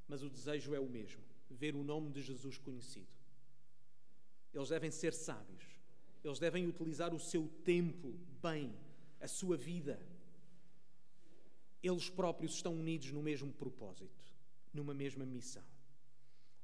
mas 0.08 0.24
o 0.24 0.30
desejo 0.30 0.74
é 0.74 0.80
o 0.80 0.90
mesmo: 0.90 1.24
ver 1.50 1.76
o 1.76 1.84
nome 1.84 2.12
de 2.12 2.22
Jesus 2.22 2.58
conhecido. 2.58 3.08
Eles 4.54 4.70
devem 4.70 4.92
ser 4.92 5.14
sábios, 5.14 5.64
eles 6.24 6.40
devem 6.40 6.68
utilizar 6.68 7.14
o 7.14 7.20
seu 7.20 7.48
tempo 7.64 8.14
bem, 8.42 8.76
a 9.20 9.28
sua 9.28 9.56
vida 9.56 10.00
eles 11.84 12.10
próprios 12.10 12.56
estão 12.56 12.74
unidos 12.74 13.12
no 13.12 13.22
mesmo 13.22 13.52
propósito, 13.52 14.24
numa 14.74 14.94
mesma 14.94 15.26
missão. 15.26 15.64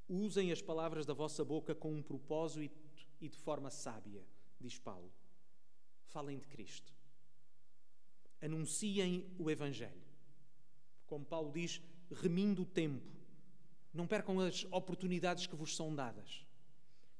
Usem 0.07 0.51
as 0.51 0.61
palavras 0.61 1.05
da 1.05 1.13
vossa 1.13 1.43
boca 1.43 1.75
com 1.75 1.93
um 1.93 2.01
propósito 2.01 3.05
e 3.19 3.27
de 3.27 3.37
forma 3.37 3.69
sábia, 3.69 4.25
diz 4.59 4.79
Paulo. 4.79 5.11
Falem 6.07 6.39
de 6.39 6.47
Cristo. 6.47 6.91
Anunciem 8.41 9.29
o 9.37 9.51
Evangelho. 9.51 10.01
Como 11.05 11.25
Paulo 11.25 11.51
diz, 11.51 11.81
remindo 12.09 12.61
o 12.61 12.65
tempo. 12.65 13.05
Não 13.93 14.07
percam 14.07 14.39
as 14.39 14.65
oportunidades 14.71 15.45
que 15.45 15.55
vos 15.55 15.75
são 15.75 15.93
dadas. 15.93 16.45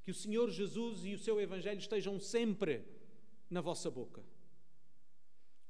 Que 0.02 0.10
o 0.10 0.14
Senhor 0.14 0.50
Jesus 0.50 1.04
e 1.04 1.14
o 1.14 1.18
seu 1.18 1.40
Evangelho 1.40 1.78
estejam 1.78 2.18
sempre 2.18 2.84
na 3.50 3.60
vossa 3.60 3.90
boca. 3.90 4.24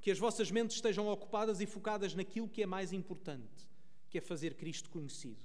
Que 0.00 0.10
as 0.10 0.18
vossas 0.18 0.50
mentes 0.50 0.76
estejam 0.76 1.08
ocupadas 1.08 1.60
e 1.60 1.66
focadas 1.66 2.14
naquilo 2.14 2.48
que 2.48 2.62
é 2.62 2.66
mais 2.66 2.92
importante, 2.92 3.68
que 4.08 4.18
é 4.18 4.20
fazer 4.20 4.54
Cristo 4.54 4.90
conhecido. 4.90 5.44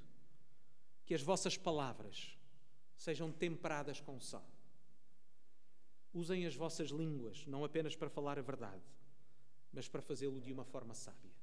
Que 1.05 1.13
as 1.13 1.21
vossas 1.21 1.57
palavras 1.57 2.37
sejam 2.95 3.31
temperadas 3.31 3.99
com 3.99 4.19
sal. 4.19 4.49
Usem 6.13 6.45
as 6.45 6.55
vossas 6.55 6.89
línguas, 6.89 7.45
não 7.45 7.65
apenas 7.65 7.95
para 7.95 8.09
falar 8.09 8.39
a 8.39 8.41
verdade, 8.41 8.83
mas 9.73 9.87
para 9.87 10.01
fazê-lo 10.01 10.39
de 10.39 10.53
uma 10.53 10.63
forma 10.63 10.93
sábia. 10.93 11.33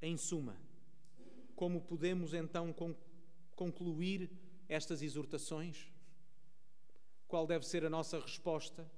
Em 0.00 0.16
suma, 0.16 0.56
como 1.56 1.80
podemos 1.80 2.32
então 2.32 2.74
concluir 3.54 4.30
estas 4.68 5.02
exortações? 5.02 5.92
Qual 7.26 7.46
deve 7.46 7.66
ser 7.66 7.84
a 7.84 7.90
nossa 7.90 8.18
resposta? 8.20 8.90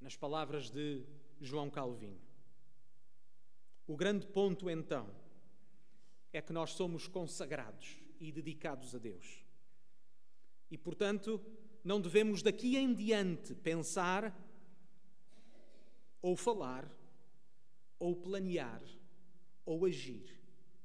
Nas 0.00 0.16
palavras 0.16 0.70
de 0.70 1.04
João 1.40 1.70
Calvino. 1.70 2.20
O 3.86 3.96
grande 3.96 4.26
ponto, 4.26 4.68
então, 4.68 5.08
é 6.32 6.42
que 6.42 6.52
nós 6.52 6.72
somos 6.72 7.06
consagrados 7.06 7.96
e 8.20 8.32
dedicados 8.32 8.94
a 8.94 8.98
Deus. 8.98 9.44
E, 10.70 10.76
portanto, 10.76 11.40
não 11.84 12.00
devemos 12.00 12.42
daqui 12.42 12.76
em 12.76 12.92
diante 12.92 13.54
pensar, 13.54 14.36
ou 16.20 16.36
falar, 16.36 16.90
ou 17.98 18.16
planear, 18.16 18.82
ou 19.64 19.84
agir, 19.84 20.36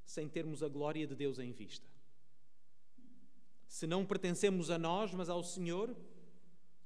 sem 0.04 0.28
termos 0.28 0.62
a 0.62 0.68
glória 0.68 1.06
de 1.06 1.14
Deus 1.14 1.38
em 1.38 1.52
vista. 1.52 1.90
Se 3.66 3.86
não 3.86 4.06
pertencemos 4.06 4.70
a 4.70 4.78
nós, 4.78 5.12
mas 5.12 5.28
ao 5.28 5.42
Senhor, 5.42 5.96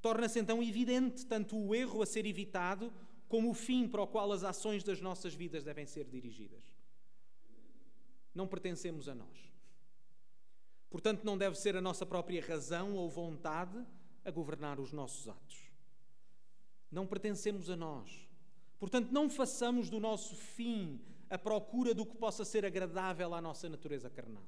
Torna-se 0.07 0.39
então 0.39 0.63
evidente 0.63 1.27
tanto 1.27 1.59
o 1.59 1.75
erro 1.75 2.01
a 2.01 2.07
ser 2.07 2.27
evitado, 2.27 2.93
como 3.29 3.51
o 3.51 3.55
fim 3.55 3.89
para 3.89 4.03
o 4.03 4.07
qual 4.07 4.31
as 4.31 4.45
ações 4.45 4.85
das 4.85 5.01
nossas 5.01 5.35
vidas 5.35 5.65
devem 5.65 5.85
ser 5.85 6.05
dirigidas. 6.05 6.63
Não 8.33 8.47
pertencemos 8.47 9.09
a 9.09 9.17
nós. 9.17 9.53
Portanto, 10.89 11.25
não 11.25 11.37
deve 11.37 11.59
ser 11.59 11.75
a 11.75 11.81
nossa 11.81 12.07
própria 12.07 12.41
razão 12.41 12.95
ou 12.95 13.11
vontade 13.11 13.85
a 14.25 14.31
governar 14.31 14.79
os 14.79 14.93
nossos 14.93 15.29
atos. 15.29 15.73
Não 16.89 17.05
pertencemos 17.05 17.69
a 17.69 17.75
nós. 17.75 18.29
Portanto, 18.79 19.11
não 19.11 19.29
façamos 19.29 19.91
do 19.91 19.99
nosso 19.99 20.37
fim 20.37 21.01
a 21.29 21.37
procura 21.37 21.93
do 21.93 22.07
que 22.07 22.17
possa 22.17 22.45
ser 22.45 22.65
agradável 22.65 23.35
à 23.35 23.41
nossa 23.41 23.69
natureza 23.69 24.09
carnal. 24.09 24.47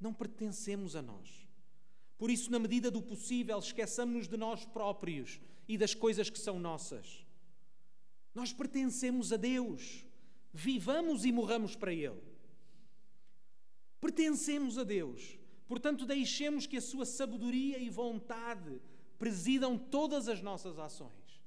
Não 0.00 0.14
pertencemos 0.14 0.94
a 0.94 1.02
nós. 1.02 1.47
Por 2.18 2.30
isso, 2.30 2.50
na 2.50 2.58
medida 2.58 2.90
do 2.90 3.00
possível, 3.00 3.58
esqueçamos-nos 3.60 4.26
de 4.26 4.36
nós 4.36 4.64
próprios 4.66 5.40
e 5.68 5.78
das 5.78 5.94
coisas 5.94 6.28
que 6.28 6.38
são 6.38 6.58
nossas. 6.58 7.24
Nós 8.34 8.52
pertencemos 8.52 9.32
a 9.32 9.36
Deus. 9.36 10.04
Vivamos 10.52 11.24
e 11.24 11.30
morramos 11.30 11.76
para 11.76 11.92
Ele. 11.92 12.20
Pertencemos 14.00 14.76
a 14.76 14.84
Deus. 14.84 15.38
Portanto, 15.68 16.04
deixemos 16.04 16.66
que 16.66 16.76
a 16.76 16.80
Sua 16.80 17.06
sabedoria 17.06 17.78
e 17.78 17.88
vontade 17.88 18.80
presidam 19.16 19.78
todas 19.78 20.28
as 20.28 20.42
nossas 20.42 20.78
ações. 20.78 21.40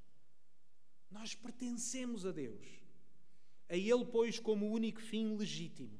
Nós 1.09 1.35
pertencemos 1.35 2.25
a 2.25 2.31
Deus. 2.31 2.65
A 3.67 3.75
Ele, 3.75 4.05
pois, 4.05 4.39
como 4.39 4.71
único 4.71 5.01
fim 5.01 5.35
legítimo, 5.35 5.99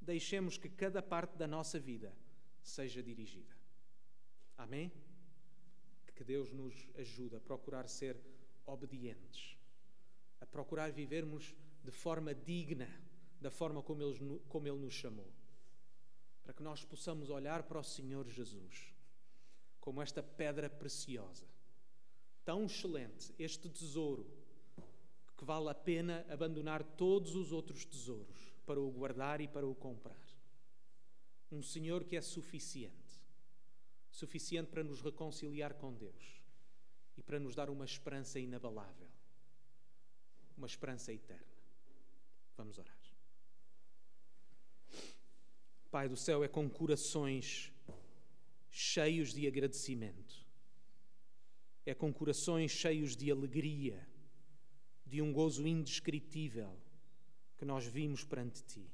deixemos 0.00 0.56
que 0.56 0.68
cada 0.70 1.02
parte 1.02 1.36
da 1.36 1.46
nossa 1.46 1.78
vida 1.78 2.16
seja 2.62 3.02
dirigida. 3.02 3.59
Amém? 4.60 4.92
Que 6.14 6.22
Deus 6.22 6.52
nos 6.52 6.74
ajude 6.98 7.34
a 7.34 7.40
procurar 7.40 7.88
ser 7.88 8.14
obedientes, 8.66 9.56
a 10.38 10.44
procurar 10.44 10.92
vivermos 10.92 11.54
de 11.82 11.90
forma 11.90 12.34
digna 12.34 12.86
da 13.40 13.50
forma 13.50 13.82
como 13.82 14.02
Ele, 14.02 14.38
como 14.48 14.68
Ele 14.68 14.76
nos 14.76 14.92
chamou, 14.92 15.32
para 16.42 16.52
que 16.52 16.62
nós 16.62 16.84
possamos 16.84 17.30
olhar 17.30 17.62
para 17.62 17.78
o 17.78 17.82
Senhor 17.82 18.28
Jesus 18.28 18.94
como 19.80 20.02
esta 20.02 20.22
pedra 20.22 20.68
preciosa, 20.68 21.46
tão 22.44 22.66
excelente, 22.66 23.34
este 23.38 23.66
tesouro, 23.66 24.30
que 25.38 25.44
vale 25.46 25.70
a 25.70 25.74
pena 25.74 26.26
abandonar 26.28 26.84
todos 26.84 27.34
os 27.34 27.50
outros 27.50 27.86
tesouros 27.86 28.52
para 28.66 28.78
o 28.78 28.90
guardar 28.90 29.40
e 29.40 29.48
para 29.48 29.66
o 29.66 29.74
comprar. 29.74 30.20
Um 31.50 31.62
Senhor 31.62 32.04
que 32.04 32.14
é 32.14 32.20
suficiente 32.20 32.99
suficiente 34.20 34.68
para 34.68 34.84
nos 34.84 35.00
reconciliar 35.00 35.72
com 35.74 35.94
Deus 35.94 36.42
e 37.16 37.22
para 37.22 37.40
nos 37.40 37.54
dar 37.54 37.70
uma 37.70 37.86
esperança 37.86 38.38
inabalável, 38.38 39.08
uma 40.56 40.66
esperança 40.66 41.10
eterna. 41.10 41.56
Vamos 42.54 42.76
orar. 42.78 42.98
Pai 45.90 46.06
do 46.06 46.16
céu, 46.16 46.44
é 46.44 46.48
com 46.48 46.68
corações 46.68 47.72
cheios 48.70 49.32
de 49.32 49.46
agradecimento, 49.46 50.46
é 51.86 51.94
com 51.94 52.12
corações 52.12 52.70
cheios 52.70 53.16
de 53.16 53.30
alegria, 53.30 54.06
de 55.06 55.22
um 55.22 55.32
gozo 55.32 55.66
indescritível 55.66 56.78
que 57.56 57.64
nós 57.64 57.86
vimos 57.86 58.22
perante 58.22 58.62
Ti. 58.64 58.86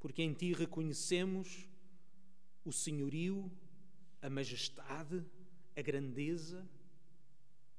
Porque 0.00 0.22
em 0.22 0.34
Ti 0.34 0.52
reconhecemos 0.52 1.68
o 2.64 2.72
senhorio 2.72 3.50
a 4.22 4.28
majestade, 4.28 5.24
a 5.76 5.82
grandeza, 5.82 6.68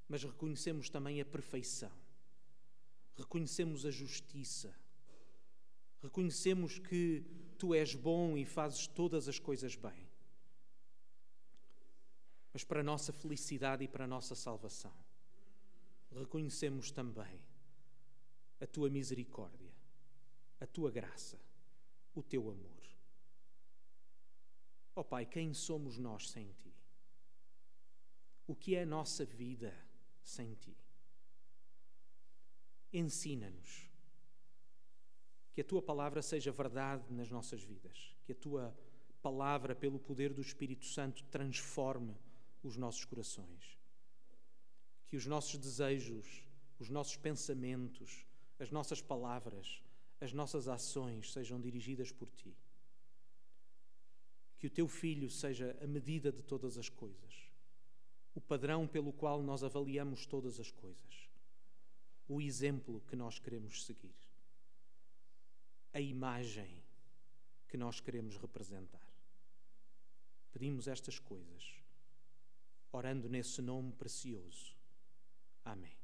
mas 0.07 0.23
reconhecemos 0.23 0.89
também 0.89 1.21
a 1.21 1.25
perfeição, 1.25 1.91
reconhecemos 3.15 3.85
a 3.85 3.91
justiça, 3.91 4.75
reconhecemos 6.01 6.79
que 6.79 7.23
tu 7.57 7.73
és 7.73 7.95
bom 7.95 8.37
e 8.37 8.43
fazes 8.43 8.87
todas 8.87 9.27
as 9.27 9.39
coisas 9.39 9.75
bem. 9.75 10.09
Mas 12.53 12.63
para 12.63 12.81
a 12.81 12.83
nossa 12.83 13.13
felicidade 13.13 13.83
e 13.83 13.87
para 13.87 14.03
a 14.03 14.07
nossa 14.07 14.35
salvação, 14.35 14.93
reconhecemos 16.11 16.91
também 16.91 17.39
a 18.59 18.67
tua 18.67 18.89
misericórdia, 18.89 19.71
a 20.59 20.67
tua 20.67 20.91
graça, 20.91 21.39
o 22.13 22.21
teu 22.21 22.49
amor. 22.49 22.81
Ó 24.95 25.01
oh, 25.01 25.03
Pai, 25.03 25.25
quem 25.25 25.53
somos 25.53 25.97
nós 25.97 26.29
sem 26.29 26.51
Ti? 26.51 26.73
O 28.45 28.55
que 28.55 28.75
é 28.75 28.83
a 28.83 28.85
nossa 28.85 29.25
vida 29.25 29.73
sem 30.21 30.53
Ti? 30.55 30.77
Ensina-nos 32.91 33.89
que 35.53 35.61
a 35.61 35.63
Tua 35.63 35.81
palavra 35.81 36.21
seja 36.21 36.51
verdade 36.51 37.13
nas 37.13 37.29
nossas 37.29 37.63
vidas, 37.63 38.15
que 38.25 38.33
a 38.33 38.35
Tua 38.35 38.75
palavra, 39.21 39.75
pelo 39.75 39.99
poder 39.99 40.33
do 40.33 40.41
Espírito 40.41 40.85
Santo, 40.85 41.23
transforme 41.25 42.17
os 42.63 42.75
nossos 42.75 43.05
corações. 43.05 43.77
Que 45.07 45.15
os 45.15 45.25
nossos 45.25 45.57
desejos, 45.57 46.43
os 46.79 46.89
nossos 46.89 47.15
pensamentos, 47.15 48.25
as 48.59 48.71
nossas 48.71 49.01
palavras, 49.01 49.81
as 50.19 50.33
nossas 50.33 50.67
ações 50.67 51.31
sejam 51.31 51.59
dirigidas 51.59 52.11
por 52.11 52.29
Ti. 52.31 52.55
Que 54.61 54.67
o 54.67 54.69
Teu 54.69 54.87
Filho 54.87 55.27
seja 55.27 55.75
a 55.81 55.87
medida 55.87 56.31
de 56.31 56.43
todas 56.43 56.77
as 56.77 56.87
coisas, 56.87 57.51
o 58.35 58.39
padrão 58.39 58.87
pelo 58.87 59.11
qual 59.11 59.41
nós 59.41 59.63
avaliamos 59.63 60.27
todas 60.27 60.59
as 60.59 60.69
coisas, 60.69 61.27
o 62.27 62.39
exemplo 62.39 63.01
que 63.07 63.15
nós 63.15 63.39
queremos 63.39 63.83
seguir, 63.83 64.13
a 65.91 65.99
imagem 65.99 66.83
que 67.67 67.75
nós 67.75 67.99
queremos 67.99 68.37
representar. 68.37 69.01
Pedimos 70.51 70.87
estas 70.87 71.17
coisas, 71.17 71.73
orando 72.91 73.27
nesse 73.27 73.63
nome 73.63 73.91
precioso. 73.93 74.77
Amém. 75.65 76.00